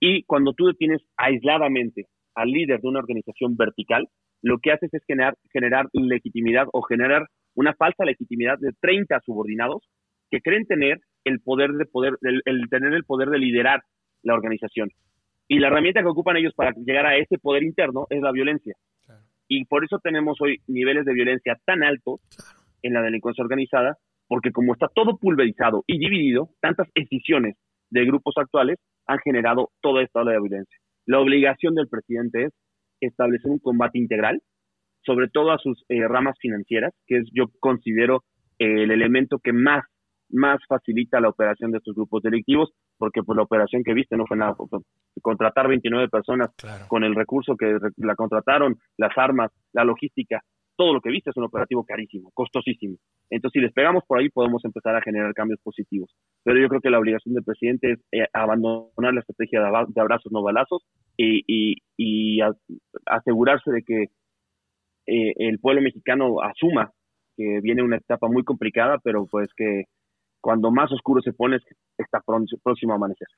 y 0.00 0.24
cuando 0.24 0.52
tú 0.52 0.66
detienes 0.66 1.00
aisladamente 1.16 2.06
al 2.34 2.48
líder 2.48 2.80
de 2.80 2.88
una 2.88 3.00
organización 3.00 3.56
vertical, 3.56 4.06
lo 4.42 4.58
que 4.58 4.72
haces 4.72 4.92
es 4.92 5.02
generar, 5.06 5.34
generar 5.52 5.86
legitimidad 5.92 6.66
o 6.72 6.82
generar 6.82 7.26
una 7.54 7.74
falsa 7.74 8.04
legitimidad 8.04 8.58
de 8.58 8.70
30 8.80 9.20
subordinados 9.24 9.82
que 10.30 10.40
creen 10.40 10.66
tener 10.66 11.00
el 11.24 11.40
poder 11.40 11.72
de 11.72 11.86
poder, 11.86 12.14
el, 12.22 12.68
tener 12.70 12.94
el 12.94 13.04
poder 13.04 13.28
de 13.28 13.38
liderar 13.38 13.82
la 14.22 14.34
organización. 14.34 14.90
Y 15.48 15.58
la 15.58 15.68
herramienta 15.68 16.00
que 16.00 16.08
ocupan 16.08 16.36
ellos 16.36 16.54
para 16.54 16.72
llegar 16.72 17.06
a 17.06 17.16
ese 17.16 17.38
poder 17.38 17.62
interno 17.62 18.06
es 18.10 18.22
la 18.22 18.32
violencia. 18.32 18.74
Y 19.48 19.66
por 19.66 19.84
eso 19.84 19.98
tenemos 20.02 20.40
hoy 20.40 20.58
niveles 20.66 21.04
de 21.04 21.12
violencia 21.12 21.58
tan 21.66 21.82
altos 21.82 22.20
en 22.82 22.94
la 22.94 23.02
delincuencia 23.02 23.44
organizada, 23.44 23.98
porque 24.26 24.50
como 24.50 24.72
está 24.72 24.88
todo 24.94 25.18
pulverizado 25.18 25.84
y 25.86 25.98
dividido, 25.98 26.48
tantas 26.60 26.88
decisiones 26.94 27.56
de 27.90 28.06
grupos 28.06 28.34
actuales 28.38 28.78
han 29.06 29.18
generado 29.18 29.70
toda 29.82 30.02
esta 30.02 30.20
ola 30.20 30.32
de 30.32 30.40
violencia. 30.40 30.78
La 31.04 31.20
obligación 31.20 31.74
del 31.74 31.88
presidente 31.88 32.44
es 32.44 32.52
establecer 33.00 33.50
un 33.50 33.58
combate 33.58 33.98
integral, 33.98 34.40
sobre 35.04 35.28
todo 35.28 35.52
a 35.52 35.58
sus 35.58 35.84
eh, 35.88 36.06
ramas 36.08 36.36
financieras, 36.40 36.94
que 37.06 37.18
es 37.18 37.28
yo 37.32 37.46
considero 37.60 38.24
el 38.58 38.90
elemento 38.90 39.38
que 39.38 39.52
más 39.52 39.84
más 40.32 40.60
facilita 40.66 41.20
la 41.20 41.28
operación 41.28 41.70
de 41.70 41.78
estos 41.78 41.94
grupos 41.94 42.22
delictivos, 42.22 42.70
porque 42.98 43.22
pues 43.22 43.36
la 43.36 43.42
operación 43.42 43.82
que 43.84 43.94
viste 43.94 44.16
no 44.16 44.26
fue 44.26 44.36
nada, 44.36 44.54
pues, 44.54 44.70
contratar 45.20 45.68
29 45.68 46.08
personas 46.08 46.50
con 46.88 47.04
el 47.04 47.14
recurso 47.14 47.56
que 47.56 47.78
la 47.98 48.14
contrataron, 48.14 48.76
las 48.96 49.16
armas, 49.16 49.50
la 49.72 49.84
logística, 49.84 50.40
todo 50.76 50.94
lo 50.94 51.00
que 51.00 51.10
viste 51.10 51.30
es 51.30 51.36
un 51.36 51.44
operativo 51.44 51.84
carísimo, 51.84 52.30
costosísimo. 52.32 52.96
Entonces, 53.30 53.60
si 53.60 53.64
les 53.64 53.72
pegamos 53.72 54.04
por 54.06 54.18
ahí, 54.18 54.30
podemos 54.30 54.64
empezar 54.64 54.96
a 54.96 55.02
generar 55.02 55.32
cambios 55.34 55.60
positivos. 55.62 56.10
Pero 56.42 56.58
yo 56.58 56.68
creo 56.68 56.80
que 56.80 56.90
la 56.90 56.98
obligación 56.98 57.34
del 57.34 57.44
presidente 57.44 57.92
es 57.92 57.98
eh, 58.10 58.26
abandonar 58.32 59.14
la 59.14 59.20
estrategia 59.20 59.60
de, 59.60 60.00
abrazos 60.00 60.32
no 60.32 60.42
balazos 60.42 60.82
y, 61.16 61.76
y, 61.96 62.40
asegurarse 63.06 63.70
de 63.70 63.82
que 63.82 64.06
eh, 65.06 65.32
el 65.36 65.58
pueblo 65.58 65.82
mexicano 65.82 66.40
asuma 66.42 66.92
que 67.36 67.60
viene 67.62 67.82
una 67.82 67.96
etapa 67.96 68.28
muy 68.28 68.44
complicada, 68.44 68.98
pero 69.02 69.26
pues 69.26 69.48
que 69.56 69.84
cuando 70.42 70.70
más 70.70 70.90
oscuro 70.92 71.22
se 71.22 71.32
pone 71.32 71.58
está 71.96 72.20
próximo 72.62 72.92
a 72.92 72.96
amanecer. 72.96 73.28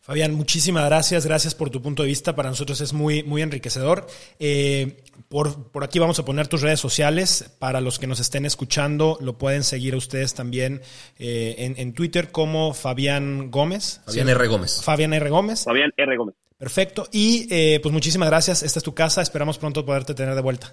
Fabián, 0.00 0.34
muchísimas 0.34 0.86
gracias, 0.86 1.26
gracias 1.26 1.54
por 1.54 1.68
tu 1.70 1.82
punto 1.82 2.02
de 2.02 2.08
vista, 2.08 2.34
para 2.34 2.48
nosotros 2.48 2.80
es 2.80 2.94
muy, 2.94 3.22
muy 3.22 3.42
enriquecedor. 3.42 4.06
Eh, 4.38 5.02
por, 5.28 5.70
por, 5.70 5.84
aquí 5.84 5.98
vamos 5.98 6.18
a 6.18 6.24
poner 6.24 6.48
tus 6.48 6.62
redes 6.62 6.80
sociales, 6.80 7.56
para 7.60 7.80
los 7.80 7.98
que 7.98 8.06
nos 8.06 8.20
estén 8.20 8.46
escuchando, 8.46 9.18
lo 9.20 9.36
pueden 9.36 9.62
seguir 9.62 9.94
a 9.94 9.98
ustedes 9.98 10.34
también 10.34 10.80
eh, 11.18 11.56
en, 11.58 11.74
en, 11.76 11.92
Twitter 11.92 12.32
como 12.32 12.72
Fabián 12.72 13.50
Gómez. 13.50 14.02
Fabián 14.06 14.28
R. 14.30 14.46
Gómez. 14.48 14.82
Fabián 14.82 15.12
R. 15.12 15.28
Gómez. 15.28 15.64
Fabián 15.64 15.92
R. 15.94 16.16
Gómez. 16.16 16.34
Perfecto, 16.56 17.06
y 17.12 17.46
eh, 17.50 17.80
pues 17.82 17.92
muchísimas 17.92 18.30
gracias, 18.30 18.62
esta 18.62 18.78
es 18.78 18.82
tu 18.82 18.94
casa, 18.94 19.20
esperamos 19.20 19.58
pronto 19.58 19.84
poderte 19.84 20.14
tener 20.14 20.34
de 20.34 20.40
vuelta. 20.40 20.72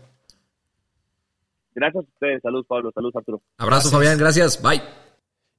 Gracias 1.75 2.03
a 2.03 2.07
ustedes, 2.07 2.41
saludos 2.41 2.65
Pablo, 2.67 2.91
saludos 2.93 3.15
Arturo. 3.15 3.41
Abrazo 3.57 3.89
Fabián, 3.89 4.17
gracias, 4.17 4.61
bye. 4.61 4.81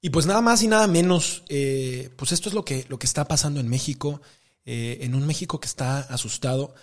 Y 0.00 0.10
pues 0.10 0.26
nada 0.26 0.42
más 0.42 0.62
y 0.62 0.68
nada 0.68 0.86
menos, 0.86 1.44
eh, 1.48 2.10
pues 2.16 2.32
esto 2.32 2.50
es 2.50 2.54
lo 2.54 2.64
que, 2.64 2.84
lo 2.88 2.98
que 2.98 3.06
está 3.06 3.26
pasando 3.26 3.58
en 3.58 3.68
México, 3.68 4.20
eh, 4.66 4.98
en 5.00 5.14
un 5.14 5.26
México 5.26 5.58
que 5.58 5.66
está 5.66 6.00
asustado. 6.00 6.74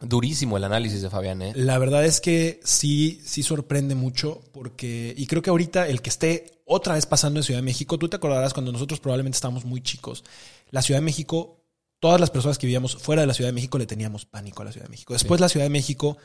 Durísimo 0.00 0.56
el 0.56 0.62
análisis 0.62 1.02
de 1.02 1.10
Fabián, 1.10 1.42
¿eh? 1.42 1.52
La 1.56 1.76
verdad 1.78 2.04
es 2.04 2.20
que 2.20 2.60
sí, 2.62 3.20
sí 3.24 3.42
sorprende 3.42 3.96
mucho 3.96 4.42
porque, 4.52 5.12
y 5.16 5.26
creo 5.26 5.42
que 5.42 5.50
ahorita 5.50 5.88
el 5.88 6.00
que 6.02 6.10
esté 6.10 6.62
otra 6.66 6.94
vez 6.94 7.04
pasando 7.04 7.40
en 7.40 7.42
Ciudad 7.42 7.58
de 7.58 7.64
México, 7.64 7.98
tú 7.98 8.08
te 8.08 8.14
acordarás 8.14 8.54
cuando 8.54 8.70
nosotros 8.70 9.00
probablemente 9.00 9.34
estábamos 9.34 9.64
muy 9.64 9.80
chicos, 9.80 10.22
la 10.70 10.80
Ciudad 10.80 11.00
de 11.00 11.04
México, 11.04 11.58
todas 11.98 12.20
las 12.20 12.30
personas 12.30 12.58
que 12.58 12.68
vivíamos 12.68 12.96
fuera 12.96 13.22
de 13.22 13.26
la 13.26 13.34
Ciudad 13.34 13.48
de 13.48 13.54
México 13.54 13.76
le 13.76 13.86
teníamos 13.86 14.24
pánico 14.24 14.62
a 14.62 14.66
la 14.66 14.72
Ciudad 14.72 14.86
de 14.86 14.90
México. 14.90 15.14
Después 15.14 15.40
la 15.40 15.48
Ciudad 15.48 15.66
de 15.66 15.70
México 15.70 16.16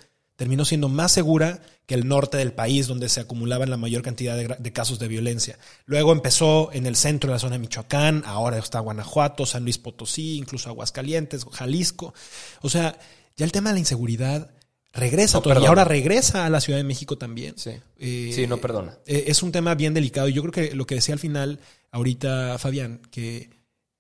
terminó 0.43 0.65
siendo 0.65 0.89
más 0.89 1.13
segura 1.13 1.61
que 1.85 1.95
el 1.95 2.05
norte 2.05 2.35
del 2.35 2.51
país, 2.51 2.87
donde 2.87 3.07
se 3.07 3.21
acumulaban 3.21 3.69
la 3.69 3.77
mayor 3.77 4.01
cantidad 4.01 4.35
de, 4.35 4.73
casos 4.73 4.99
de 4.99 5.07
violencia. 5.07 5.57
Luego 5.85 6.11
empezó 6.11 6.69
en 6.73 6.85
el 6.85 6.97
centro 6.97 7.29
de 7.29 7.35
la 7.35 7.39
zona 7.39 7.53
de 7.53 7.59
Michoacán, 7.59 8.23
ahora 8.25 8.57
está 8.57 8.81
Guanajuato, 8.81 9.45
San 9.45 9.63
Luis 9.63 9.77
Potosí, 9.77 10.35
incluso 10.35 10.67
Aguascalientes, 10.67 11.45
Jalisco. 11.49 12.13
O 12.61 12.69
sea, 12.69 12.99
ya 13.37 13.45
el 13.45 13.53
tema 13.53 13.69
de 13.69 13.75
la 13.75 13.79
inseguridad 13.79 14.51
regresa 14.91 15.41
y 15.45 15.65
ahora 15.65 15.85
regresa 15.85 16.45
a 16.45 16.49
la 16.49 16.59
Ciudad 16.59 16.77
de 16.77 16.83
México 16.83 17.17
también. 17.17 17.53
Sí, 17.57 17.71
eh, 17.99 18.31
sí 18.35 18.45
no 18.45 18.57
perdona. 18.57 18.97
Eh, 19.05 19.23
es 19.27 19.43
un 19.43 19.53
tema 19.53 19.75
bien 19.75 19.93
delicado 19.93 20.27
y 20.27 20.33
yo 20.33 20.41
creo 20.41 20.51
que 20.51 20.75
lo 20.75 20.85
que 20.85 20.95
decía 20.95 21.13
al 21.13 21.19
final, 21.19 21.61
ahorita 21.91 22.57
Fabián, 22.57 22.99
que 23.11 23.49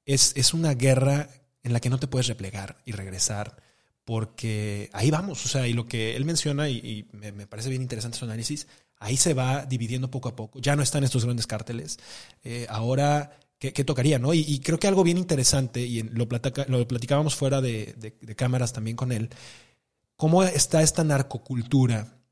es, 0.05 0.33
es 0.35 0.53
una 0.53 0.73
guerra 0.73 1.29
en 1.63 1.71
la 1.71 1.79
que 1.79 1.89
no 1.89 1.99
te 1.99 2.07
puedes 2.07 2.27
replegar 2.27 2.79
y 2.83 2.91
regresar 2.91 3.62
porque 4.05 4.89
ahí 4.93 5.11
vamos, 5.11 5.45
o 5.45 5.49
sea, 5.49 5.67
y 5.67 5.73
lo 5.73 5.85
que 5.85 6.15
él 6.15 6.25
menciona, 6.25 6.69
y, 6.69 7.07
me, 7.11 7.47
parece 7.47 7.69
bien 7.69 7.81
interesante 7.81 8.17
su 8.17 8.25
análisis, 8.25 8.67
ahí 8.99 9.17
se 9.17 9.33
va 9.33 9.65
dividiendo 9.65 10.11
poco 10.11 10.29
a 10.29 10.35
poco, 10.35 10.59
ya 10.59 10.75
no 10.75 10.83
están 10.83 11.03
estos 11.03 11.25
grandes 11.25 11.47
cárteles, 11.47 11.99
eh, 12.43 12.65
ahora, 12.69 13.37
¿qué, 13.59 13.71
tocaría? 13.83 14.19
no? 14.19 14.33
Y, 14.33 14.59
creo 14.59 14.79
que 14.79 14.87
algo 14.87 15.03
bien 15.03 15.17
interesante, 15.17 15.81
y 15.81 16.03
lo, 16.03 16.27
platicábamos 16.27 17.35
fuera 17.35 17.61
de 17.61 18.35
cámaras 18.35 18.73
también 18.73 18.95
con 18.95 19.11
él, 19.11 19.29
cómo 20.15 20.43
está 20.43 20.81
esta 20.81 21.03
narcocultura 21.03 22.22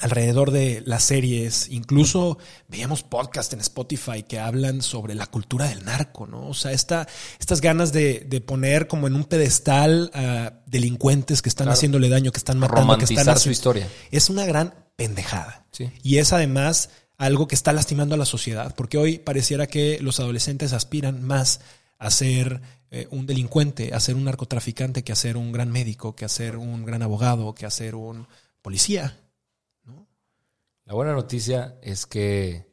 alrededor 0.00 0.50
de 0.50 0.82
las 0.86 1.04
series, 1.04 1.68
incluso 1.70 2.38
veíamos 2.68 3.02
podcasts 3.02 3.52
en 3.52 3.60
Spotify 3.60 4.22
que 4.22 4.38
hablan 4.38 4.82
sobre 4.82 5.14
la 5.14 5.26
cultura 5.26 5.68
del 5.68 5.84
narco, 5.84 6.26
¿no? 6.26 6.48
O 6.48 6.54
sea, 6.54 6.72
esta, 6.72 7.06
estas 7.38 7.60
ganas 7.60 7.92
de, 7.92 8.26
de 8.26 8.40
poner 8.40 8.88
como 8.88 9.06
en 9.06 9.14
un 9.14 9.24
pedestal 9.24 10.10
a 10.14 10.54
delincuentes 10.66 11.42
que 11.42 11.48
están 11.48 11.68
haciéndole 11.68 12.08
daño, 12.08 12.32
que 12.32 12.38
están 12.38 12.58
matando, 12.58 12.96
que 12.98 13.04
están 13.04 13.38
su 13.38 13.50
historia. 13.50 13.88
Es 14.10 14.30
una 14.30 14.46
gran 14.46 14.74
pendejada. 14.96 15.66
Y 16.02 16.18
es 16.18 16.32
además 16.32 16.90
algo 17.16 17.46
que 17.46 17.54
está 17.54 17.72
lastimando 17.72 18.14
a 18.14 18.18
la 18.18 18.24
sociedad, 18.24 18.74
porque 18.74 18.98
hoy 18.98 19.18
pareciera 19.18 19.66
que 19.66 19.98
los 20.00 20.20
adolescentes 20.20 20.72
aspiran 20.72 21.22
más 21.22 21.60
a 21.98 22.10
ser 22.10 22.62
eh, 22.90 23.06
un 23.10 23.26
delincuente, 23.26 23.92
a 23.94 24.00
ser 24.00 24.16
un 24.16 24.24
narcotraficante, 24.24 25.04
que 25.04 25.12
a 25.12 25.16
ser 25.16 25.36
un 25.36 25.52
gran 25.52 25.70
médico, 25.70 26.16
que 26.16 26.24
a 26.24 26.28
ser 26.28 26.56
un 26.56 26.84
gran 26.84 27.02
abogado, 27.02 27.54
que 27.54 27.66
a 27.66 27.70
ser 27.70 27.94
un 27.94 28.26
policía. 28.62 29.18
La 30.90 30.96
buena 30.96 31.12
noticia 31.12 31.76
es 31.82 32.04
que 32.04 32.66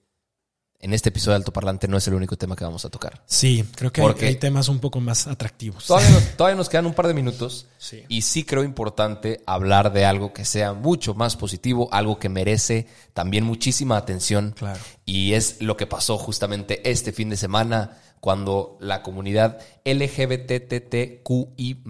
en 0.80 0.93
este 0.95 1.10
episodio 1.10 1.34
de 1.34 1.36
Alto 1.36 1.53
Parlante 1.53 1.88
no 1.88 1.97
es 1.97 2.08
el 2.08 2.15
único 2.15 2.36
tema 2.36 2.56
que 2.56 2.63
vamos 2.63 2.84
a 2.84 2.89
tocar. 2.89 3.21
Sí, 3.27 3.63
creo 3.75 3.91
que 3.91 4.01
hay, 4.25 4.38
temas 4.38 4.69
un 4.69 4.80
poco 4.80 4.99
más 4.99 5.27
atractivos. 5.27 5.86
Todavía 5.86 6.56
nos, 6.56 6.67
quedan 6.69 6.88
un 6.88 6.95
par 6.95 7.06
de 7.06 7.13
minutos 7.13 7.67
y 8.10 8.23
sí 8.23 8.43
creo 8.43 8.63
importante 8.63 9.43
hablar 9.45 9.93
de 9.93 10.06
algo 10.06 10.34
que 10.34 10.45
sea 10.45 10.73
mucho 10.73 11.13
más 11.13 11.36
positivo, 11.36 11.89
algo 11.91 12.17
que 12.17 12.27
merece 12.27 12.88
también 13.13 13.43
muchísima 13.43 13.97
atención. 13.97 14.56
Claro. 14.58 14.80
Y 15.06 15.34
es 15.34 15.62
lo 15.62 15.77
que 15.77 15.86
pasó 15.86 16.17
justamente 16.17 16.89
este 16.89 17.12
fin 17.12 17.30
de 17.30 17.38
semana. 17.38 17.99
cuando 18.19 18.80
la 18.82 19.03
comunidad 19.03 19.60
LGBTTQI 19.86 21.84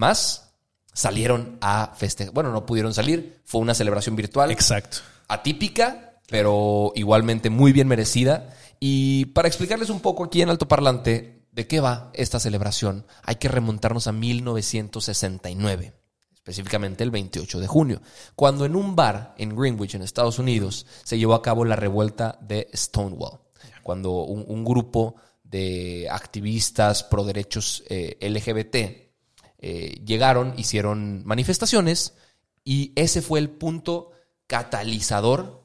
salieron 0.91 1.57
a 1.61 1.93
festejar. 1.95 2.33
Bueno, 2.33 2.51
no 2.51 2.65
pudieron 2.65 2.93
salir, 2.93 3.39
fue 3.45 3.61
una 3.61 3.73
celebración 3.73 4.17
virtual. 4.17 4.51
Exacto. 4.51 4.97
Atípica, 5.29 6.06
pero 6.27 6.91
igualmente 6.95 7.49
muy 7.49 7.71
bien 7.71 7.87
merecida. 7.87 8.49
Y 8.79 9.25
para 9.27 9.47
explicarles 9.47 9.89
un 9.89 10.01
poco 10.01 10.25
aquí 10.25 10.41
en 10.41 10.49
Alto 10.49 10.67
Parlante 10.67 11.41
de 11.51 11.67
qué 11.67 11.79
va 11.79 12.11
esta 12.13 12.39
celebración, 12.39 13.05
hay 13.23 13.35
que 13.35 13.47
remontarnos 13.47 14.07
a 14.07 14.11
1969 14.11 15.93
específicamente 16.47 17.03
el 17.03 17.11
28 17.11 17.59
de 17.59 17.67
junio, 17.67 18.01
cuando 18.33 18.63
en 18.63 18.77
un 18.77 18.95
bar 18.95 19.35
en 19.37 19.53
Greenwich, 19.53 19.95
en 19.95 20.01
Estados 20.01 20.39
Unidos, 20.39 20.85
se 21.03 21.17
llevó 21.17 21.33
a 21.33 21.41
cabo 21.41 21.65
la 21.65 21.75
revuelta 21.75 22.39
de 22.39 22.69
Stonewall, 22.73 23.41
cuando 23.83 24.23
un, 24.23 24.63
grupo 24.63 25.15
de 25.43 26.07
activistas 26.09 27.03
pro 27.03 27.25
derechos 27.25 27.83
eh, 27.89 28.17
LGBT 28.21 28.75
eh, 29.59 30.01
llegaron, 30.05 30.53
hicieron 30.57 31.25
manifestaciones 31.25 32.13
y 32.63 32.93
ese 32.95 33.21
fue 33.21 33.39
el 33.39 33.49
punto 33.49 34.11
catalizador 34.47 35.56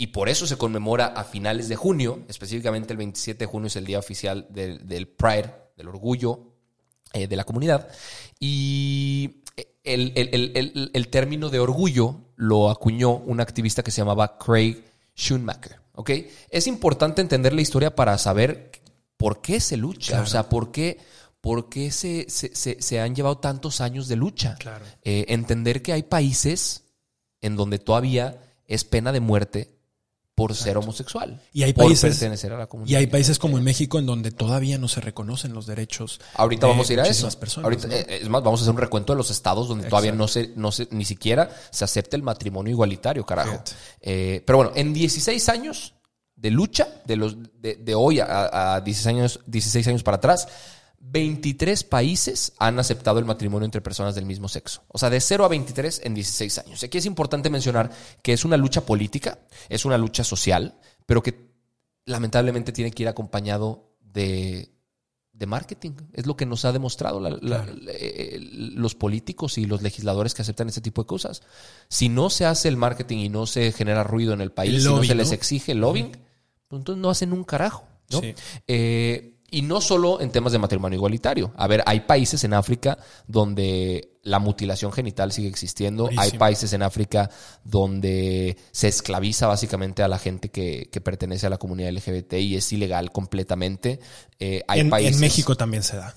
y 0.00 0.06
por 0.06 0.30
eso 0.30 0.46
se 0.46 0.56
conmemora 0.56 1.08
a 1.08 1.24
finales 1.24 1.68
de 1.68 1.76
junio, 1.76 2.24
específicamente 2.26 2.94
el 2.94 2.96
27 2.96 3.40
de 3.40 3.46
junio 3.46 3.66
es 3.66 3.76
el 3.76 3.84
día 3.84 3.98
oficial 3.98 4.46
del, 4.48 5.08
Pride, 5.08 5.54
del 5.76 5.88
orgullo 5.88 6.54
eh, 7.12 7.26
de 7.26 7.36
la 7.36 7.44
comunidad. 7.44 7.86
Y 8.38 9.42
el, 9.84 11.08
término 11.10 11.50
de 11.50 11.58
orgullo 11.58 12.16
lo 12.36 12.70
acuñó 12.70 13.10
un 13.10 13.42
activista 13.42 13.82
que 13.82 13.90
se 13.90 14.00
llamaba 14.00 14.38
Craig 14.38 14.82
Schoonmaker. 15.14 15.80
Es 16.48 16.66
importante 16.66 17.20
entender 17.20 17.52
la 17.52 17.60
historia 17.60 17.94
para 17.94 18.16
saber 18.16 18.72
por 19.18 19.42
qué 19.42 19.60
se 19.60 19.76
lucha, 19.76 20.22
o 20.22 20.26
sea, 20.26 20.48
por 20.48 20.72
qué, 20.72 20.96
por 21.42 21.68
qué 21.68 21.90
se, 21.90 22.24
se, 22.30 23.00
han 23.00 23.14
llevado 23.14 23.36
tantos 23.36 23.82
años 23.82 24.08
de 24.08 24.16
lucha. 24.16 24.56
Eh, 25.02 25.26
entender 25.28 25.82
que 25.82 25.92
hay 25.92 26.04
países 26.04 26.84
en 27.42 27.54
donde 27.54 27.78
todavía 27.78 28.40
es 28.66 28.84
pena 28.84 29.12
de 29.12 29.20
muerte 29.20 29.79
por 30.40 30.54
ser 30.54 30.78
homosexual. 30.78 31.38
Y 31.52 31.64
hay 31.64 31.74
por 31.74 31.84
países 31.84 32.12
pertenecer 32.16 32.50
a 32.54 32.56
la 32.56 32.66
comunidad. 32.66 32.90
Y 32.90 32.96
hay 32.96 33.06
países 33.08 33.38
como 33.38 33.58
en 33.58 33.64
México 33.64 33.98
en 33.98 34.06
donde 34.06 34.30
todavía 34.30 34.78
no 34.78 34.88
se 34.88 35.02
reconocen 35.02 35.52
los 35.52 35.66
derechos. 35.66 36.18
Ahorita 36.34 36.66
vamos 36.66 36.88
a 36.88 36.92
ir 36.94 37.00
a 37.00 37.06
eso. 37.06 37.28
Ahorita, 37.62 37.88
eh, 37.88 38.20
Es 38.22 38.28
más, 38.30 38.42
vamos 38.42 38.60
a 38.60 38.62
hacer 38.62 38.72
un 38.72 38.80
recuento 38.80 39.12
de 39.12 39.18
los 39.18 39.30
estados 39.30 39.68
donde 39.68 39.86
todavía 39.86 40.12
no 40.12 40.28
se, 40.28 40.54
no 40.56 40.72
se, 40.72 40.88
ni 40.92 41.04
siquiera 41.04 41.50
se 41.70 41.84
acepta 41.84 42.16
el 42.16 42.22
matrimonio 42.22 42.70
igualitario, 42.70 43.26
carajo. 43.26 43.62
Eh, 44.00 44.42
pero 44.46 44.56
bueno, 44.56 44.72
en 44.76 44.94
16 44.94 45.46
años 45.50 45.92
de 46.36 46.50
lucha, 46.50 46.88
de 47.04 47.16
los 47.16 47.36
de, 47.60 47.94
hoy 47.94 48.20
a, 48.20 48.76
a 48.76 48.80
16 48.80 49.06
años, 49.14 49.40
16 49.44 49.88
años 49.88 50.02
para 50.02 50.16
atrás, 50.16 50.48
23 51.00 51.82
países 51.84 52.52
han 52.58 52.78
aceptado 52.78 53.18
el 53.18 53.24
matrimonio 53.24 53.64
entre 53.64 53.80
personas 53.80 54.14
del 54.14 54.26
mismo 54.26 54.48
sexo. 54.48 54.84
O 54.88 54.98
sea, 54.98 55.08
de 55.08 55.20
0 55.20 55.44
a 55.46 55.48
23 55.48 56.02
en 56.04 56.14
16 56.14 56.58
años. 56.58 56.84
Aquí 56.84 56.98
es 56.98 57.06
importante 57.06 57.48
mencionar 57.48 57.90
que 58.22 58.34
es 58.34 58.44
una 58.44 58.58
lucha 58.58 58.82
política, 58.82 59.38
es 59.68 59.86
una 59.86 59.96
lucha 59.96 60.22
social, 60.22 60.78
pero 61.06 61.22
que 61.22 61.50
lamentablemente 62.04 62.72
tiene 62.72 62.90
que 62.90 63.02
ir 63.04 63.08
acompañado 63.08 63.96
de, 64.00 64.70
marketing. 65.46 65.92
Es 66.12 66.26
lo 66.26 66.36
que 66.36 66.44
nos 66.44 66.66
ha 66.66 66.72
demostrado 66.72 67.26
eh, 67.26 68.38
los 68.74 68.94
políticos 68.94 69.56
y 69.56 69.64
los 69.64 69.80
legisladores 69.80 70.34
que 70.34 70.42
aceptan 70.42 70.68
este 70.68 70.82
tipo 70.82 71.02
de 71.02 71.06
cosas. 71.06 71.42
Si 71.88 72.10
no 72.10 72.28
se 72.28 72.44
hace 72.44 72.68
el 72.68 72.76
marketing 72.76 73.18
y 73.18 73.28
no 73.30 73.46
se 73.46 73.72
genera 73.72 74.04
ruido 74.04 74.34
en 74.34 74.42
el 74.42 74.52
país, 74.52 74.82
si 74.82 74.88
no 74.88 75.02
se 75.02 75.14
les 75.14 75.32
exige 75.32 75.72
el 75.72 75.78
lobbying, 75.78 76.10
pues 76.68 76.78
entonces 76.78 77.00
no 77.00 77.08
hacen 77.08 77.32
un 77.32 77.44
carajo. 77.44 77.88
¿no? 78.10 78.20
Eh, 78.66 79.39
y 79.50 79.62
no 79.62 79.80
solo 79.80 80.20
en 80.20 80.30
temas 80.30 80.52
de 80.52 80.58
matrimonio 80.58 80.96
igualitario. 80.96 81.52
A 81.56 81.66
ver, 81.66 81.82
hay 81.86 82.00
países 82.00 82.44
en 82.44 82.54
África 82.54 82.98
donde 83.26 84.18
la 84.22 84.38
mutilación 84.38 84.92
genital 84.92 85.32
sigue 85.32 85.48
existiendo. 85.48 86.08
Hay 86.16 86.32
países 86.32 86.72
en 86.72 86.82
África 86.82 87.30
donde 87.64 88.56
se 88.70 88.88
esclaviza 88.88 89.46
básicamente 89.46 90.02
a 90.02 90.08
la 90.08 90.18
gente 90.18 90.50
que, 90.50 90.88
pertenece 91.02 91.46
a 91.46 91.50
la 91.50 91.58
comunidad 91.58 91.92
LGBT 91.92 92.34
y 92.34 92.56
es 92.56 92.72
ilegal 92.72 93.10
completamente. 93.12 94.00
Eh, 94.38 94.62
hay 94.68 94.80
en, 94.80 94.90
países... 94.90 95.14
en, 95.14 95.20
México 95.20 95.56
también 95.56 95.82
se 95.82 95.96
da. 95.96 96.14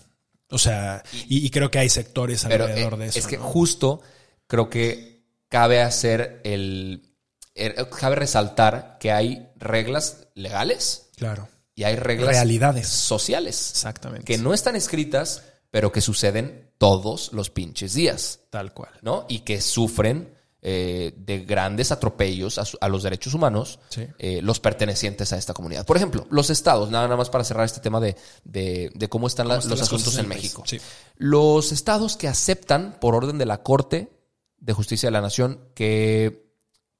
O 0.49 0.57
sea, 0.57 1.03
y, 1.27 1.49
creo 1.49 1.71
que 1.71 1.79
hay 1.79 1.89
sectores 1.89 2.45
alrededor 2.45 2.93
eh, 2.93 2.97
de 2.97 3.05
eso. 3.07 3.19
Es 3.19 3.27
que 3.27 3.37
justo 3.37 4.01
creo 4.45 4.69
que 4.69 5.23
cabe 5.49 5.81
hacer 5.81 6.41
el, 6.43 7.09
el. 7.55 7.73
Cabe 7.89 8.17
resaltar 8.17 8.97
que 8.99 9.11
hay 9.11 9.47
reglas 9.55 10.27
legales. 10.35 11.09
Claro 11.15 11.47
y 11.75 11.83
hay 11.83 11.95
reglas 11.95 12.29
realidades 12.29 12.87
sociales. 12.87 13.71
Exactamente. 13.71 14.25
Que 14.25 14.37
no 14.37 14.53
están 14.53 14.75
escritas, 14.75 15.43
pero 15.71 15.91
que 15.91 16.01
suceden 16.01 16.71
todos 16.77 17.31
los 17.33 17.49
pinches 17.49 17.93
días. 17.93 18.41
Tal 18.49 18.73
cual. 18.73 18.91
¿No? 19.01 19.25
Y 19.27 19.39
que 19.39 19.61
sufren 19.61 20.33
eh, 20.65 21.13
de 21.17 21.39
grandes 21.39 21.91
atropellos 21.91 22.57
a, 22.57 22.87
los 22.87 23.03
derechos 23.03 23.33
humanos 23.33 23.79
eh, 24.17 24.41
los 24.41 24.61
pertenecientes 24.61 25.33
a 25.33 25.37
esta 25.37 25.53
comunidad. 25.53 25.85
Por 25.85 25.97
ejemplo, 25.97 26.25
los 26.29 26.49
estados, 26.49 26.89
nada, 26.89 27.13
más 27.17 27.29
para 27.29 27.43
cerrar 27.43 27.65
este 27.65 27.81
tema 27.81 27.99
de, 27.99 28.15
cómo 29.09 29.27
están, 29.27 29.49
los 29.49 29.65
asuntos 29.65 30.17
en, 30.17 30.27
México. 30.29 30.63
Los 31.17 31.73
estados 31.73 32.15
que 32.15 32.29
aceptan 32.29 32.97
por 33.01 33.13
orden 33.13 33.37
de 33.37 33.45
la 33.45 33.61
Corte 33.61 34.09
de 34.57 34.71
Justicia 34.71 35.07
de 35.07 35.11
la 35.11 35.19
Nación 35.19 35.59
que 35.75 36.42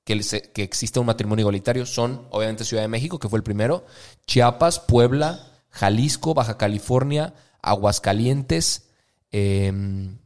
que, 0.04 0.20
que 0.54 0.64
existe 0.64 1.00
un 1.00 1.06
matrimonio 1.06 1.44
igualitario 1.44 1.86
son, 1.86 2.28
obviamente, 2.32 2.66
Ciudad 2.66 2.84
de 2.84 2.90
México, 2.90 3.20
que 3.20 3.30
fue 3.30 3.38
el 3.38 3.44
primero, 3.44 3.86
Chiapas, 4.28 4.80
Puebla, 4.80 5.48
Jalisco, 5.70 6.34
Baja 6.34 6.58
California, 6.58 7.34
Aguascalientes 7.62 8.90
em, 9.32 10.18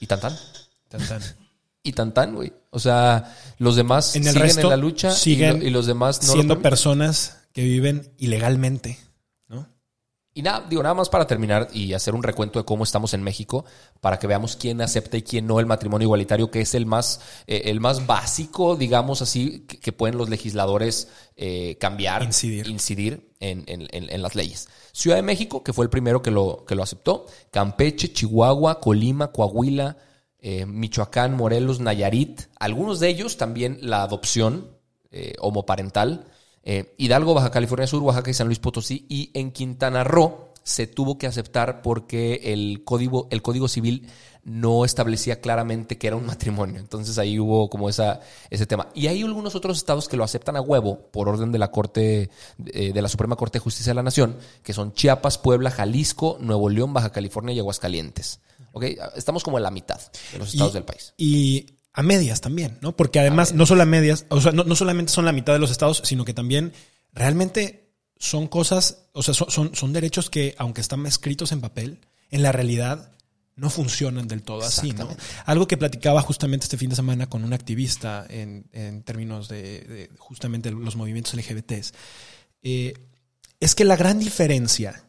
y 0.00 0.06
Tantán. 0.06 0.36
Tantán. 0.88 1.22
Y 1.82 1.92
Tantán, 1.92 2.34
güey. 2.34 2.52
O 2.68 2.78
sea, 2.78 3.34
los 3.56 3.74
demás 3.74 4.14
en 4.14 4.26
el 4.26 4.34
siguen 4.34 4.42
resto 4.42 4.60
en 4.60 4.68
la 4.68 4.76
lucha 4.76 5.12
siguen 5.12 5.62
y, 5.62 5.70
los 5.70 5.86
demás 5.86 6.22
no 6.26 6.34
siendo 6.34 6.60
personas 6.60 7.38
que 7.54 7.62
viven 7.62 8.12
ilegalmente. 8.18 8.98
Y 10.40 10.42
nada, 10.42 10.64
digo, 10.66 10.82
nada 10.82 10.94
más 10.94 11.10
para 11.10 11.26
terminar 11.26 11.68
y 11.70 11.92
hacer 11.92 12.14
un 12.14 12.22
recuento 12.22 12.58
de 12.58 12.64
cómo 12.64 12.82
estamos 12.82 13.12
en 13.12 13.22
México, 13.22 13.66
para 14.00 14.18
que 14.18 14.26
veamos 14.26 14.56
quién 14.56 14.80
acepta 14.80 15.18
y 15.18 15.22
quién 15.22 15.46
no 15.46 15.60
el 15.60 15.66
matrimonio 15.66 16.06
igualitario, 16.06 16.50
que 16.50 16.62
es 16.62 16.74
el 16.74 16.86
más, 16.86 17.20
eh, 17.46 17.64
el 17.66 17.78
más 17.78 18.06
básico, 18.06 18.74
digamos 18.74 19.20
así, 19.20 19.66
que, 19.66 19.92
pueden 19.92 20.16
los 20.16 20.30
legisladores 20.30 21.08
eh, 21.36 21.76
cambiar, 21.78 22.22
incidir, 22.22 22.68
incidir 22.68 23.34
en, 23.38 23.64
en, 23.66 24.22
las 24.22 24.34
leyes. 24.34 24.70
Ciudad 24.92 25.16
de 25.16 25.22
México, 25.22 25.62
que 25.62 25.74
fue 25.74 25.84
el 25.84 25.90
primero 25.90 26.22
que 26.22 26.30
lo, 26.30 26.64
que 26.66 26.74
lo 26.74 26.84
aceptó, 26.84 27.26
Campeche, 27.50 28.10
Chihuahua, 28.10 28.80
Colima, 28.80 29.32
Coahuila, 29.32 29.98
eh, 30.38 30.64
Michoacán, 30.64 31.36
Morelos, 31.36 31.80
Nayarit, 31.80 32.44
algunos 32.58 32.98
de 32.98 33.08
ellos 33.08 33.36
también 33.36 33.76
la 33.82 34.04
adopción 34.04 34.70
homoparental. 35.40 36.24
Eh, 36.62 36.94
Hidalgo, 36.98 37.34
Baja 37.34 37.50
California 37.50 37.86
Sur, 37.86 38.02
Oaxaca 38.02 38.30
y 38.30 38.34
San 38.34 38.46
Luis 38.46 38.58
Potosí. 38.58 39.06
Y 39.08 39.30
en 39.34 39.50
Quintana 39.50 40.04
Roo 40.04 40.50
se 40.62 40.86
tuvo 40.86 41.18
que 41.18 41.26
aceptar 41.26 41.82
porque 41.82 42.40
el 42.52 42.84
código, 42.84 43.28
el 43.30 43.42
código 43.42 43.68
civil 43.68 44.08
no 44.42 44.84
establecía 44.84 45.40
claramente 45.40 45.98
que 45.98 46.06
era 46.06 46.16
un 46.16 46.26
matrimonio. 46.26 46.80
Entonces 46.80 47.18
ahí 47.18 47.38
hubo 47.38 47.68
como 47.68 47.88
esa, 47.88 48.20
ese 48.50 48.66
tema. 48.66 48.88
Y 48.94 49.06
hay 49.06 49.22
algunos 49.22 49.54
otros 49.54 49.78
estados 49.78 50.08
que 50.08 50.16
lo 50.16 50.24
aceptan 50.24 50.56
a 50.56 50.60
huevo 50.60 51.10
por 51.10 51.28
orden 51.28 51.52
de 51.52 51.58
la 51.58 51.70
Corte, 51.70 52.30
eh, 52.66 52.92
de 52.92 53.02
la 53.02 53.08
Suprema 53.08 53.36
Corte 53.36 53.58
de 53.58 53.62
Justicia 53.62 53.90
de 53.90 53.96
la 53.96 54.02
Nación, 54.02 54.36
que 54.62 54.72
son 54.72 54.92
Chiapas, 54.92 55.38
Puebla, 55.38 55.70
Jalisco, 55.70 56.38
Nuevo 56.40 56.68
León, 56.68 56.92
Baja 56.92 57.10
California 57.10 57.54
y 57.54 57.58
Aguascalientes. 57.58 58.40
¿Okay? 58.72 58.96
Estamos 59.16 59.42
como 59.42 59.58
en 59.58 59.64
la 59.64 59.70
mitad 59.70 60.00
de 60.32 60.38
los 60.38 60.52
estados 60.52 60.74
del 60.74 60.84
país. 60.84 61.12
Y 61.16 61.66
a 61.92 62.02
medias 62.02 62.40
también, 62.40 62.78
¿no? 62.80 62.96
Porque 62.96 63.18
además, 63.18 63.52
no 63.54 63.66
solo 63.66 63.82
a 63.82 63.86
medias, 63.86 64.26
o 64.28 64.40
sea, 64.40 64.52
no, 64.52 64.76
solamente 64.76 65.12
son 65.12 65.24
la 65.24 65.32
mitad 65.32 65.52
de 65.52 65.58
los 65.58 65.70
estados, 65.70 66.02
sino 66.04 66.24
que 66.24 66.34
también 66.34 66.72
realmente 67.12 67.92
son 68.16 68.46
cosas, 68.46 69.06
o 69.12 69.22
sea, 69.22 69.34
son, 69.34 69.74
son, 69.74 69.92
derechos 69.92 70.30
que, 70.30 70.54
aunque 70.58 70.80
están 70.80 71.04
escritos 71.06 71.52
en 71.52 71.60
papel, 71.60 72.00
en 72.30 72.42
la 72.42 72.52
realidad 72.52 73.12
no 73.56 73.68
funcionan 73.70 74.28
del 74.28 74.42
todo 74.42 74.62
así, 74.62 74.92
¿no? 74.92 75.08
Algo 75.44 75.66
que 75.66 75.76
platicaba 75.76 76.22
justamente 76.22 76.64
este 76.64 76.78
fin 76.78 76.90
de 76.90 76.96
semana 76.96 77.28
con 77.28 77.44
un 77.44 77.52
activista 77.52 78.24
en, 78.28 79.02
términos 79.02 79.48
de, 79.48 80.10
justamente 80.18 80.70
los 80.70 80.96
movimientos 80.96 81.34
LGBTs, 81.34 81.92
eh, 82.62 82.94
es 83.58 83.74
que 83.74 83.84
la 83.84 83.96
gran 83.96 84.18
diferencia 84.18 85.04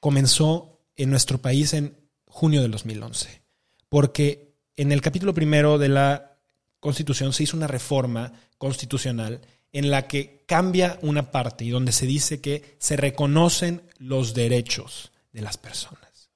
comenzó 0.00 0.80
en 0.96 1.10
nuestro 1.10 1.38
país 1.38 1.74
en 1.74 1.96
junio 2.26 2.62
del 2.62 2.72
2011, 2.72 3.42
porque 3.88 4.45
en 4.76 4.92
el 4.92 5.00
capítulo 5.00 5.34
primero 5.34 5.78
de 5.78 5.88
la 5.88 6.36
Constitución 6.80 7.32
se 7.32 7.42
hizo 7.44 7.56
una 7.56 7.66
reforma 7.66 8.32
constitucional 8.58 9.40
en 9.72 9.90
la 9.90 10.06
que 10.06 10.44
cambia 10.46 10.98
una 11.02 11.30
parte 11.30 11.64
y 11.64 11.70
donde 11.70 11.92
se 11.92 12.06
dice 12.06 12.40
que 12.40 12.76
se 12.78 12.96
reconocen 12.96 13.82
los 13.98 14.34
derechos 14.34 15.12
de 15.32 15.42
las 15.42 15.56
personas. 15.56 16.30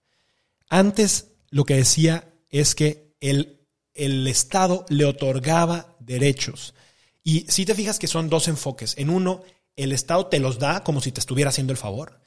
Antes 0.69 1.29
lo 1.51 1.65
que 1.65 1.77
decía 1.77 2.29
es 2.51 2.75
que 2.75 3.15
el, 3.21 3.61
el 3.95 4.27
Estado 4.27 4.85
le 4.89 5.05
otorgaba 5.05 5.97
derechos. 6.01 6.75
Y 7.23 7.47
si 7.49 7.65
te 7.65 7.75
fijas 7.75 7.99
que 7.99 8.07
son 8.07 8.29
dos 8.29 8.49
enfoques. 8.49 8.95
En 8.99 9.11
uno, 9.11 9.43
el 9.77 9.93
Estado 9.93 10.27
te 10.27 10.39
los 10.41 10.59
da 10.59 10.83
como 10.85 11.01
si 11.01 11.13
te 11.13 11.21
estuviera 11.21 11.51
haciendo 11.51 11.73
el 11.73 11.79
favor. 11.79 12.21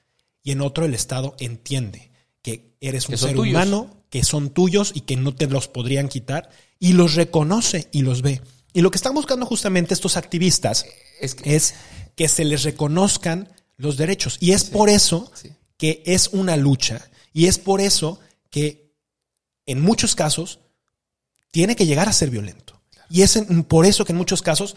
y 0.46 0.52
en 0.52 0.62
otro 0.62 0.84
el 0.86 0.94
Estado 0.94 1.36
entiende 1.40 2.12
que 2.42 2.76
eres 2.82 3.08
un 3.08 3.14
Que 3.14 3.18
ser 3.18 3.34
tuyos. 3.36 3.56
humano, 3.56 4.03
que 4.14 4.24
son 4.24 4.52
tuyos 4.52 4.92
y 4.94 5.02
que 5.02 5.16
no 5.16 5.34
te 5.34 5.48
los 5.48 5.68
podrían 5.68 6.08
quitar, 6.08 6.52
y 6.80 6.94
los 6.94 7.16
reconoce 7.16 7.88
y 7.92 8.04
los 8.04 8.22
ve. 8.22 8.42
Y 8.72 8.82
lo 8.82 8.92
que 8.92 8.98
están 8.98 9.16
buscando 9.16 9.44
justamente 9.48 9.96
estos 9.96 10.18
activistas 10.18 10.86
Es 11.20 11.34
que- 11.34 11.56
es 11.56 11.74
que 12.16 12.28
se 12.28 12.46
les 12.46 12.62
reconozcan 12.62 13.52
los 13.76 13.98
derechos. 13.98 14.38
Y 14.40 14.52
es 14.52 14.66
por 14.66 14.92
eso 14.92 15.32
sí. 15.34 15.50
que 15.78 16.04
es 16.06 16.28
una 16.28 16.58
lucha. 16.58 17.10
Y 17.34 17.48
es 17.48 17.58
por 17.58 17.82
eso 17.82 18.20
que 18.52 18.94
en 19.66 19.82
muchos 19.82 20.14
casos 20.14 20.60
tiene 21.50 21.76
que 21.76 21.88
llegar 21.88 22.08
a 22.08 22.14
ser 22.14 22.30
violento. 22.30 22.80
Y 23.10 23.24
es 23.24 23.36
en- 23.36 23.64
por 23.64 23.84
eso 23.88 24.06
que 24.06 24.12
en 24.12 24.18
muchos 24.20 24.44
casos 24.44 24.76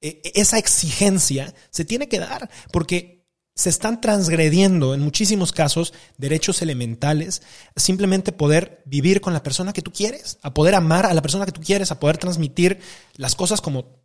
eh, 0.00 0.22
esa 0.34 0.56
exigencia 0.56 1.52
se 1.70 1.84
tiene 1.84 2.08
que 2.08 2.20
dar, 2.20 2.48
porque 2.72 3.17
se 3.58 3.70
están 3.70 4.00
transgrediendo 4.00 4.94
en 4.94 5.00
muchísimos 5.00 5.50
casos 5.50 5.92
derechos 6.16 6.62
elementales, 6.62 7.42
simplemente 7.74 8.30
poder 8.30 8.82
vivir 8.84 9.20
con 9.20 9.32
la 9.32 9.42
persona 9.42 9.72
que 9.72 9.82
tú 9.82 9.92
quieres, 9.92 10.38
a 10.42 10.54
poder 10.54 10.76
amar 10.76 11.06
a 11.06 11.12
la 11.12 11.22
persona 11.22 11.44
que 11.44 11.50
tú 11.50 11.60
quieres, 11.60 11.90
a 11.90 11.98
poder 11.98 12.18
transmitir 12.18 12.78
las 13.16 13.34
cosas 13.34 13.60
como 13.60 13.98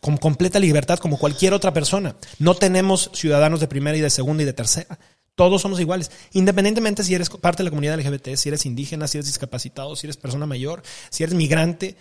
con 0.00 0.16
completa 0.16 0.58
libertad 0.58 0.98
como 1.00 1.18
cualquier 1.18 1.52
otra 1.52 1.74
persona. 1.74 2.16
No 2.38 2.54
tenemos 2.54 3.10
ciudadanos 3.12 3.60
de 3.60 3.68
primera 3.68 3.98
y 3.98 4.00
de 4.00 4.08
segunda 4.08 4.42
y 4.42 4.46
de 4.46 4.54
tercera. 4.54 4.98
Todos 5.34 5.60
somos 5.60 5.80
iguales, 5.80 6.10
independientemente 6.32 7.04
si 7.04 7.14
eres 7.14 7.28
parte 7.28 7.58
de 7.58 7.64
la 7.64 7.70
comunidad 7.70 8.00
LGBT, 8.00 8.36
si 8.36 8.48
eres 8.48 8.64
indígena, 8.64 9.06
si 9.06 9.18
eres 9.18 9.26
discapacitado, 9.26 9.96
si 9.96 10.06
eres 10.06 10.16
persona 10.16 10.46
mayor, 10.46 10.82
si 11.10 11.24
eres 11.24 11.34
migrante, 11.34 11.94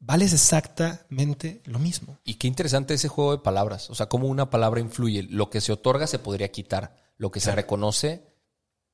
vales 0.00 0.32
exactamente 0.32 1.62
lo 1.66 1.78
mismo. 1.78 2.18
Y 2.24 2.34
qué 2.34 2.48
interesante 2.48 2.94
ese 2.94 3.08
juego 3.08 3.32
de 3.32 3.42
palabras. 3.42 3.90
O 3.90 3.94
sea, 3.94 4.06
cómo 4.06 4.26
una 4.28 4.50
palabra 4.50 4.80
influye. 4.80 5.22
Lo 5.24 5.50
que 5.50 5.60
se 5.60 5.72
otorga 5.72 6.06
se 6.06 6.18
podría 6.18 6.50
quitar. 6.50 6.96
Lo 7.16 7.30
que 7.30 7.40
se 7.40 7.54
reconoce 7.54 8.24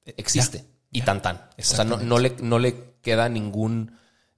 existe. 0.04 0.64
y 0.90 1.02
tan 1.02 1.22
tan. 1.22 1.36
O 1.58 1.62
sea, 1.62 1.84
no, 1.84 1.96
no 1.98 2.18
le, 2.18 2.36
no 2.40 2.58
le 2.58 2.96
queda 3.02 3.28
ningún 3.28 3.92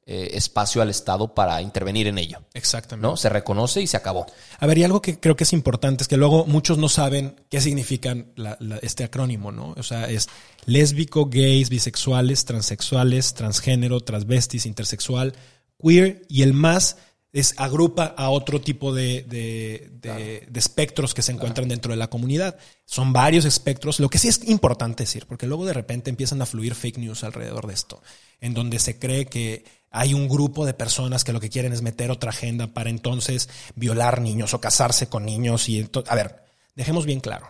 eh, 0.06 0.30
espacio 0.34 0.80
al 0.82 0.88
Estado 0.90 1.34
para 1.34 1.60
intervenir 1.62 2.06
en 2.06 2.18
ello. 2.18 2.38
Exactamente. 2.54 3.06
¿No? 3.06 3.16
Se 3.16 3.28
reconoce 3.28 3.80
y 3.82 3.86
se 3.86 3.96
acabó. 3.96 4.26
A 4.58 4.66
ver, 4.66 4.78
y 4.78 4.84
algo 4.84 5.00
que 5.02 5.20
creo 5.20 5.36
que 5.36 5.44
es 5.44 5.52
importante 5.52 6.02
es 6.02 6.08
que 6.08 6.16
luego 6.16 6.46
muchos 6.46 6.78
no 6.78 6.88
saben 6.88 7.36
qué 7.50 7.60
significan 7.60 8.32
la- 8.36 8.56
la- 8.60 8.78
este 8.78 9.04
acrónimo, 9.04 9.52
¿no? 9.52 9.74
O 9.76 9.82
sea, 9.82 10.08
es 10.08 10.28
lésbico, 10.64 11.26
gays, 11.26 11.68
bisexuales, 11.70 12.44
transexuales, 12.46 13.34
transgénero, 13.34 14.00
transvestis, 14.00 14.64
intersexual, 14.66 15.34
queer 15.82 16.22
y 16.28 16.42
el 16.42 16.52
más 16.54 16.96
es 17.32 17.54
agrupa 17.58 18.04
a 18.16 18.30
otro 18.30 18.60
tipo 18.60 18.94
de, 18.94 19.22
de- 19.28 19.90
de- 20.00 20.46
de 20.50 20.58
espectros 20.58 21.12
que 21.12 21.20
se 21.22 21.30
encuentran 21.32 21.68
dentro 21.68 21.90
de 21.92 21.98
la 21.98 22.08
comunidad. 22.08 22.56
Son 22.86 23.12
varios 23.12 23.44
espectros. 23.44 24.00
Lo 24.00 24.08
que 24.08 24.18
sí 24.18 24.28
es 24.28 24.48
importante 24.48 25.02
decir, 25.04 25.26
porque 25.26 25.46
luego 25.46 25.66
de 25.66 25.74
repente 25.74 26.08
empiezan 26.10 26.40
a 26.40 26.46
fluir 26.46 26.74
fake 26.74 26.98
news 26.98 27.24
alrededor 27.24 27.66
de 27.66 27.74
esto, 27.74 28.02
en 28.40 28.54
donde 28.54 28.78
se 28.78 28.98
cree 28.98 29.26
que 29.26 29.64
hay 29.90 30.14
un 30.14 30.26
grupo 30.26 30.64
de 30.64 30.72
personas 30.74 31.22
que 31.22 31.32
lo 31.34 31.40
que 31.40 31.50
quieren 31.50 31.72
es 31.72 31.82
meter 31.82 32.10
otra 32.10 32.30
agenda 32.30 32.68
para 32.68 32.88
entonces 32.90 33.48
violar 33.74 34.20
niños 34.22 34.54
o 34.54 34.60
casarse 34.60 35.08
con 35.08 35.26
niños. 35.26 35.68
Y 35.68 35.86
a 36.08 36.14
ver, 36.14 36.44
dejemos 36.74 37.04
bien 37.04 37.20
claro 37.20 37.46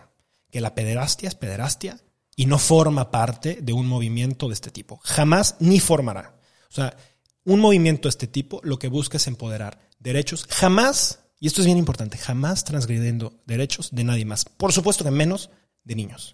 que 0.51 0.59
la 0.61 0.75
pederastia 0.75 1.29
es 1.29 1.35
pederastia 1.35 1.99
y 2.35 2.45
no 2.47 2.57
forma 2.59 3.11
parte 3.11 3.59
de 3.61 3.73
un 3.73 3.87
movimiento 3.87 4.47
de 4.49 4.53
este 4.55 4.71
tipo. 4.71 4.99
Jamás 5.03 5.55
ni 5.59 5.79
formará. 5.79 6.35
O 6.69 6.73
sea, 6.73 6.95
un 7.53 7.59
movimiento 7.59 8.07
de 8.07 8.11
este 8.11 8.27
tipo 8.27 8.61
lo 8.63 8.79
que 8.79 8.87
busca 8.87 9.17
es 9.17 9.27
empoderar 9.27 9.79
derechos. 9.99 10.45
Jamás, 10.49 11.19
y 11.39 11.47
esto 11.47 11.61
es 11.61 11.65
bien 11.65 11.77
importante, 11.77 12.17
jamás 12.17 12.63
transgrediendo 12.63 13.33
derechos 13.45 13.89
de 13.91 14.03
nadie 14.03 14.25
más. 14.25 14.45
Por 14.45 14.71
supuesto 14.71 15.03
que 15.03 15.11
menos 15.11 15.49
de 15.83 15.95
niños. 15.95 16.33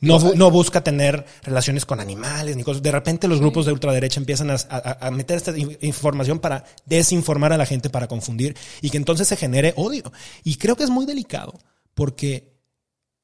No, 0.00 0.18
bu- 0.20 0.34
no 0.36 0.50
busca 0.52 0.84
tener 0.84 1.26
relaciones 1.42 1.84
con 1.84 1.98
animales 1.98 2.56
ni 2.56 2.62
cosas. 2.62 2.82
De 2.82 2.92
repente 2.92 3.26
los 3.26 3.40
grupos 3.40 3.66
de 3.66 3.72
ultraderecha 3.72 4.20
empiezan 4.20 4.50
a, 4.50 4.54
a- 4.70 5.06
a 5.08 5.10
meter 5.10 5.36
esta 5.36 5.56
in- 5.58 5.76
información 5.80 6.38
para 6.38 6.64
desinformar 6.86 7.52
a 7.52 7.56
la 7.56 7.66
gente, 7.66 7.90
para 7.90 8.06
confundir 8.06 8.56
y 8.80 8.90
que 8.90 8.96
entonces 8.96 9.26
se 9.26 9.36
genere 9.36 9.74
odio. 9.76 10.12
Y 10.44 10.54
creo 10.54 10.76
que 10.76 10.84
es 10.84 10.90
muy 10.90 11.04
delicado 11.04 11.58
porque 11.94 12.54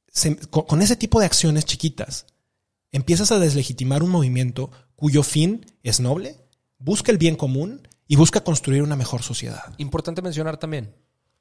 se- 0.08 0.36
con, 0.36 0.64
con 0.64 0.82
ese 0.82 0.96
tipo 0.96 1.20
de 1.20 1.26
acciones 1.26 1.64
chiquitas 1.64 2.26
empiezas 2.90 3.30
a 3.32 3.38
deslegitimar 3.38 4.02
un 4.02 4.10
movimiento 4.10 4.70
cuyo 4.96 5.22
fin 5.22 5.64
es 5.84 6.00
noble, 6.00 6.36
busca 6.84 7.10
el 7.10 7.18
bien 7.18 7.34
común 7.34 7.88
y 8.06 8.16
busca 8.16 8.44
construir 8.44 8.82
una 8.82 8.94
mejor 8.94 9.22
sociedad. 9.22 9.74
Importante 9.78 10.20
mencionar 10.20 10.58
también, 10.58 10.94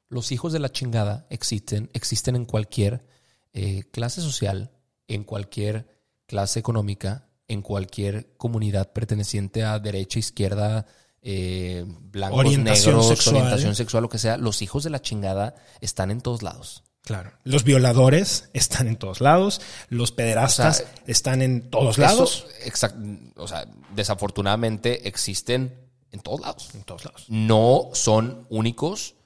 los 0.08 0.32
hijos 0.32 0.52
de 0.54 0.58
la 0.58 0.72
chingada 0.72 1.26
existen, 1.28 1.90
existen 1.92 2.34
en 2.34 2.46
cualquier 2.46 3.06
eh, 3.52 3.84
clase 3.92 4.22
social, 4.22 4.72
en 5.06 5.22
cualquier 5.24 5.86
clase 6.26 6.58
económica, 6.58 7.28
en 7.46 7.60
cualquier 7.60 8.34
comunidad 8.38 8.92
perteneciente 8.94 9.64
a 9.64 9.78
derecha, 9.78 10.18
izquierda, 10.18 10.86
eh, 11.20 11.84
blancos, 11.86 12.40
Orientación 12.40 12.94
negros, 12.94 13.08
sexual. 13.08 13.36
orientación 13.36 13.74
sexual, 13.74 14.02
lo 14.02 14.08
que 14.08 14.18
sea. 14.18 14.38
Los 14.38 14.62
hijos 14.62 14.82
de 14.82 14.90
la 14.90 15.02
chingada 15.02 15.54
están 15.80 16.10
en 16.10 16.22
todos 16.22 16.42
lados. 16.42 16.84
Claro. 17.04 17.32
Los 17.44 17.64
violadores 17.64 18.48
están 18.54 18.88
en 18.88 18.96
todos 18.96 19.20
lados, 19.20 19.60
los 19.90 20.10
pederastas 20.10 20.80
O 20.80 20.84
sea, 20.84 20.94
están 21.06 21.42
en 21.42 21.68
todos 21.70 21.98
lados. 21.98 22.46
Exact- 22.64 23.32
o 23.36 23.46
sea, 23.46 23.66
desafortunadamente 23.94 25.06
existen 25.06 25.78
en 26.12 26.20
todos 26.20 26.40
lados. 26.40 26.70
En 26.74 26.82
todos 26.84 27.04
lados. 27.04 27.26
no 27.28 27.90
son 27.92 28.46
únicos 28.48 29.16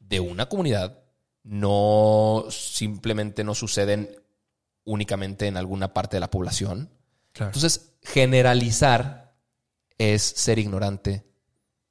de 0.00 0.18
una 0.20 0.48
comunidad, 0.48 0.98
no 1.44 2.46
simplemente 2.50 3.44
no 3.44 3.54
suceden 3.54 4.10
únicamente 4.84 5.46
en 5.46 5.56
alguna 5.56 5.92
parte 5.94 6.16
de 6.16 6.20
la 6.20 6.30
población. 6.30 6.90
Claro. 7.32 7.50
Entonces, 7.50 7.92
generalizar 8.02 9.34
es 9.98 10.22
ser 10.22 10.58
ignorante 10.58 11.24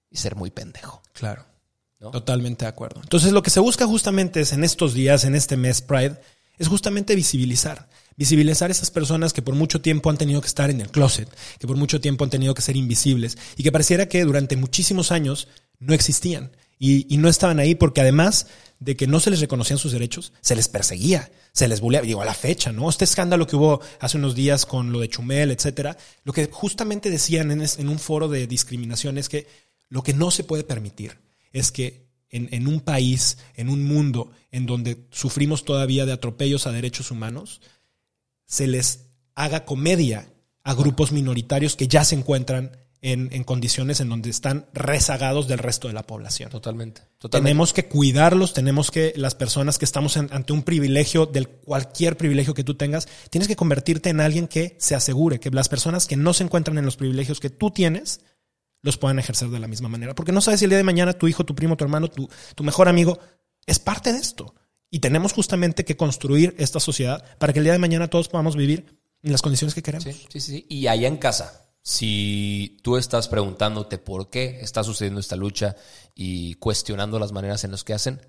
y 0.09 0.17
ser 0.17 0.35
muy 0.35 0.49
pendejo. 0.51 1.01
Claro. 1.13 1.45
Totalmente 1.99 2.65
de 2.65 2.69
acuerdo. 2.69 3.01
Entonces, 3.01 3.31
lo 3.31 3.41
que 3.41 3.49
se 3.49 3.59
busca 3.59 3.87
justamente 3.87 4.41
es 4.41 4.53
en 4.53 4.63
estos 4.63 4.93
días, 4.93 5.23
en 5.25 5.35
este 5.35 5.57
mes 5.57 5.81
Pride, 5.81 6.17
es 6.57 6.67
justamente 6.67 7.15
visibilizar. 7.15 7.89
Visibilizar 8.15 8.69
a 8.69 8.71
esas 8.71 8.91
personas 8.91 9.33
que 9.33 9.41
por 9.41 9.55
mucho 9.55 9.81
tiempo 9.81 10.09
han 10.09 10.17
tenido 10.17 10.41
que 10.41 10.47
estar 10.47 10.69
en 10.69 10.81
el 10.81 10.89
closet, 10.89 11.29
que 11.59 11.67
por 11.67 11.77
mucho 11.77 12.01
tiempo 12.01 12.23
han 12.23 12.29
tenido 12.29 12.53
que 12.53 12.61
ser 12.61 12.75
invisibles 12.75 13.37
y 13.55 13.63
que 13.63 13.71
pareciera 13.71 14.07
que 14.07 14.23
durante 14.23 14.57
muchísimos 14.57 15.11
años 15.11 15.47
no 15.79 15.93
existían 15.93 16.51
y, 16.79 17.17
no 17.17 17.29
estaban 17.29 17.59
ahí 17.59 17.75
porque 17.75 18.01
además 18.01 18.47
de 18.79 18.95
que 18.95 19.07
no 19.07 19.19
se 19.19 19.29
les 19.29 19.39
reconocían 19.39 19.79
sus 19.79 19.91
derechos, 19.91 20.33
se 20.41 20.55
les 20.55 20.67
perseguía, 20.67 21.31
se 21.51 21.67
les 21.67 21.79
bulleaba, 21.79 22.05
digo, 22.05 22.21
a 22.21 22.25
la 22.25 22.33
fecha, 22.33 22.71
¿no? 22.71 22.89
Este 22.89 23.05
escándalo 23.05 23.47
que 23.47 23.55
hubo 23.55 23.81
hace 23.99 24.17
unos 24.17 24.35
días 24.35 24.65
con 24.65 24.91
lo 24.91 24.99
de 24.99 25.09
Chumel, 25.09 25.51
etcétera, 25.51 25.97
lo 26.23 26.33
que 26.33 26.47
justamente 26.51 27.09
decían 27.09 27.51
en 27.51 27.89
un 27.89 27.99
foro 27.99 28.27
de 28.27 28.45
discriminación 28.45 29.17
es 29.17 29.29
que 29.29 29.47
lo 29.89 30.03
que 30.03 30.13
no 30.13 30.29
se 30.29 30.43
puede 30.43 30.63
permitir 30.63 31.26
es 31.59 31.71
que 31.71 32.07
en, 32.29 32.49
en 32.51 32.67
un 32.67 32.81
país, 32.81 33.37
en 33.55 33.69
un 33.69 33.83
mundo 33.83 34.31
en 34.51 34.65
donde 34.65 35.07
sufrimos 35.11 35.63
todavía 35.65 36.05
de 36.05 36.11
atropellos 36.13 36.67
a 36.67 36.71
derechos 36.71 37.11
humanos, 37.11 37.61
se 38.45 38.67
les 38.67 39.07
haga 39.35 39.65
comedia 39.65 40.29
a 40.63 40.73
grupos 40.73 41.11
minoritarios 41.11 41.75
que 41.75 41.87
ya 41.87 42.03
se 42.03 42.15
encuentran 42.15 42.71
en, 43.01 43.29
en 43.31 43.43
condiciones 43.43 43.99
en 44.01 44.09
donde 44.09 44.29
están 44.31 44.65
rezagados 44.73 45.47
del 45.47 45.59
resto 45.59 45.87
de 45.87 45.93
la 45.93 46.03
población. 46.07 46.49
Totalmente. 46.49 47.01
Totalmente. 47.19 47.47
Tenemos 47.49 47.71
que 47.71 47.85
cuidarlos, 47.85 48.53
tenemos 48.53 48.89
que 48.89 49.13
las 49.15 49.35
personas 49.35 49.77
que 49.77 49.85
estamos 49.85 50.17
en- 50.17 50.29
ante 50.31 50.51
un 50.51 50.63
privilegio, 50.63 51.27
del 51.27 51.47
cualquier 51.47 52.17
privilegio 52.17 52.53
que 52.55 52.63
tú 52.63 52.73
tengas, 52.75 53.07
tienes 53.29 53.47
que 53.47 53.55
convertirte 53.55 54.09
en 54.09 54.19
alguien 54.19 54.47
que 54.47 54.75
se 54.79 54.95
asegure 54.95 55.39
que 55.39 55.51
las 55.51 55.69
personas 55.69 56.07
que 56.07 56.17
no 56.17 56.33
se 56.33 56.43
encuentran 56.43 56.77
en 56.79 56.85
los 56.85 56.97
privilegios 56.97 57.39
que 57.39 57.51
tú 57.51 57.69
tienes 57.71 58.19
los 58.87 58.97
puedan 58.97 59.19
ejercer 59.19 59.49
de 59.49 59.59
la 59.59 59.67
misma 59.67 59.89
manera. 59.89 60.15
Porque 60.15 60.31
no 60.31 60.41
sabes 60.41 60.59
si 60.59 60.65
el 60.65 60.69
día 60.69 60.77
de 60.77 60.83
mañana 60.83 61.13
tu 61.13 61.27
hijo, 61.27 61.45
tu 61.45 61.53
primo, 61.55 61.77
tu 61.77 61.83
hermano, 61.83 62.07
tu, 62.09 62.27
tu 62.55 62.63
mejor 62.63 62.87
amigo 62.89 63.19
es 63.65 63.79
parte 63.79 64.11
de 64.11 64.19
esto. 64.19 64.55
Y 64.89 64.99
tenemos 64.99 65.33
justamente 65.33 65.85
que 65.85 65.97
construir 65.97 66.55
esta 66.57 66.79
sociedad 66.79 67.23
para 67.37 67.53
que 67.53 67.59
el 67.59 67.65
día 67.65 67.73
de 67.73 67.79
mañana 67.79 68.09
todos 68.09 68.29
podamos 68.29 68.55
vivir 68.55 68.99
en 69.21 69.31
las 69.31 69.41
condiciones 69.41 69.75
que 69.75 69.83
queremos. 69.83 70.03
Sí, 70.05 70.25
sí, 70.29 70.39
sí. 70.39 70.65
Y 70.69 70.87
allá 70.87 71.07
en 71.07 71.17
casa, 71.17 71.69
si 71.83 72.77
tú 72.83 72.97
estás 72.97 73.27
preguntándote 73.27 73.97
por 73.97 74.29
qué 74.29 74.59
está 74.61 74.83
sucediendo 74.83 75.19
esta 75.19 75.35
lucha 75.35 75.75
y 76.15 76.53
cuestionando 76.55 77.19
las 77.19 77.31
maneras 77.33 77.63
en 77.63 77.71
las 77.71 77.83
que 77.83 77.93
hacen, 77.93 78.21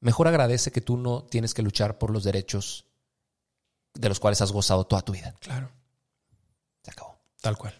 mejor 0.00 0.26
agradece 0.28 0.72
que 0.72 0.80
tú 0.80 0.96
no 0.96 1.22
tienes 1.24 1.54
que 1.54 1.62
luchar 1.62 1.98
por 1.98 2.10
los 2.10 2.24
derechos 2.24 2.86
de 3.94 4.08
los 4.08 4.18
cuales 4.18 4.40
has 4.40 4.50
gozado 4.52 4.84
toda 4.86 5.02
tu 5.02 5.12
vida. 5.12 5.34
Claro, 5.40 5.70
Se 6.82 6.90
acabó. 6.90 7.20
tal 7.40 7.56
cual. 7.56 7.74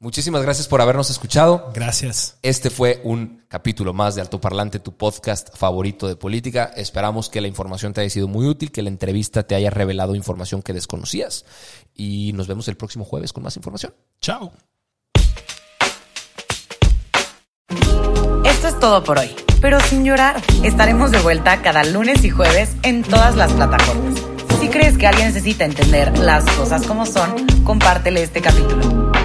Muchísimas 0.00 0.42
gracias 0.42 0.68
por 0.68 0.80
habernos 0.80 1.10
escuchado. 1.10 1.72
Gracias. 1.74 2.36
Este 2.42 2.70
fue 2.70 3.00
un 3.02 3.42
capítulo 3.48 3.92
más 3.92 4.14
de 4.14 4.20
Altoparlante, 4.20 4.78
tu 4.78 4.96
podcast 4.96 5.48
favorito 5.56 6.06
de 6.06 6.14
política. 6.14 6.70
Esperamos 6.76 7.28
que 7.28 7.40
la 7.40 7.48
información 7.48 7.92
te 7.92 8.02
haya 8.02 8.10
sido 8.10 8.28
muy 8.28 8.46
útil, 8.46 8.70
que 8.70 8.82
la 8.82 8.90
entrevista 8.90 9.42
te 9.42 9.56
haya 9.56 9.70
revelado 9.70 10.14
información 10.14 10.62
que 10.62 10.72
desconocías. 10.72 11.44
Y 11.94 12.30
nos 12.34 12.46
vemos 12.46 12.68
el 12.68 12.76
próximo 12.76 13.04
jueves 13.04 13.32
con 13.32 13.42
más 13.42 13.56
información. 13.56 13.92
Chao. 14.20 14.52
Esto 18.44 18.68
es 18.68 18.78
todo 18.78 19.02
por 19.02 19.18
hoy, 19.18 19.34
pero 19.60 19.80
sin 19.80 20.04
llorar. 20.04 20.40
Estaremos 20.62 21.10
de 21.10 21.18
vuelta 21.18 21.60
cada 21.60 21.82
lunes 21.82 22.24
y 22.24 22.30
jueves 22.30 22.70
en 22.84 23.02
todas 23.02 23.34
las 23.34 23.52
plataformas. 23.52 24.22
Si 24.60 24.68
crees 24.68 24.96
que 24.96 25.08
alguien 25.08 25.26
necesita 25.26 25.64
entender 25.64 26.16
las 26.18 26.44
cosas 26.52 26.86
como 26.86 27.04
son, 27.04 27.48
compártele 27.64 28.22
este 28.22 28.40
capítulo. 28.40 29.07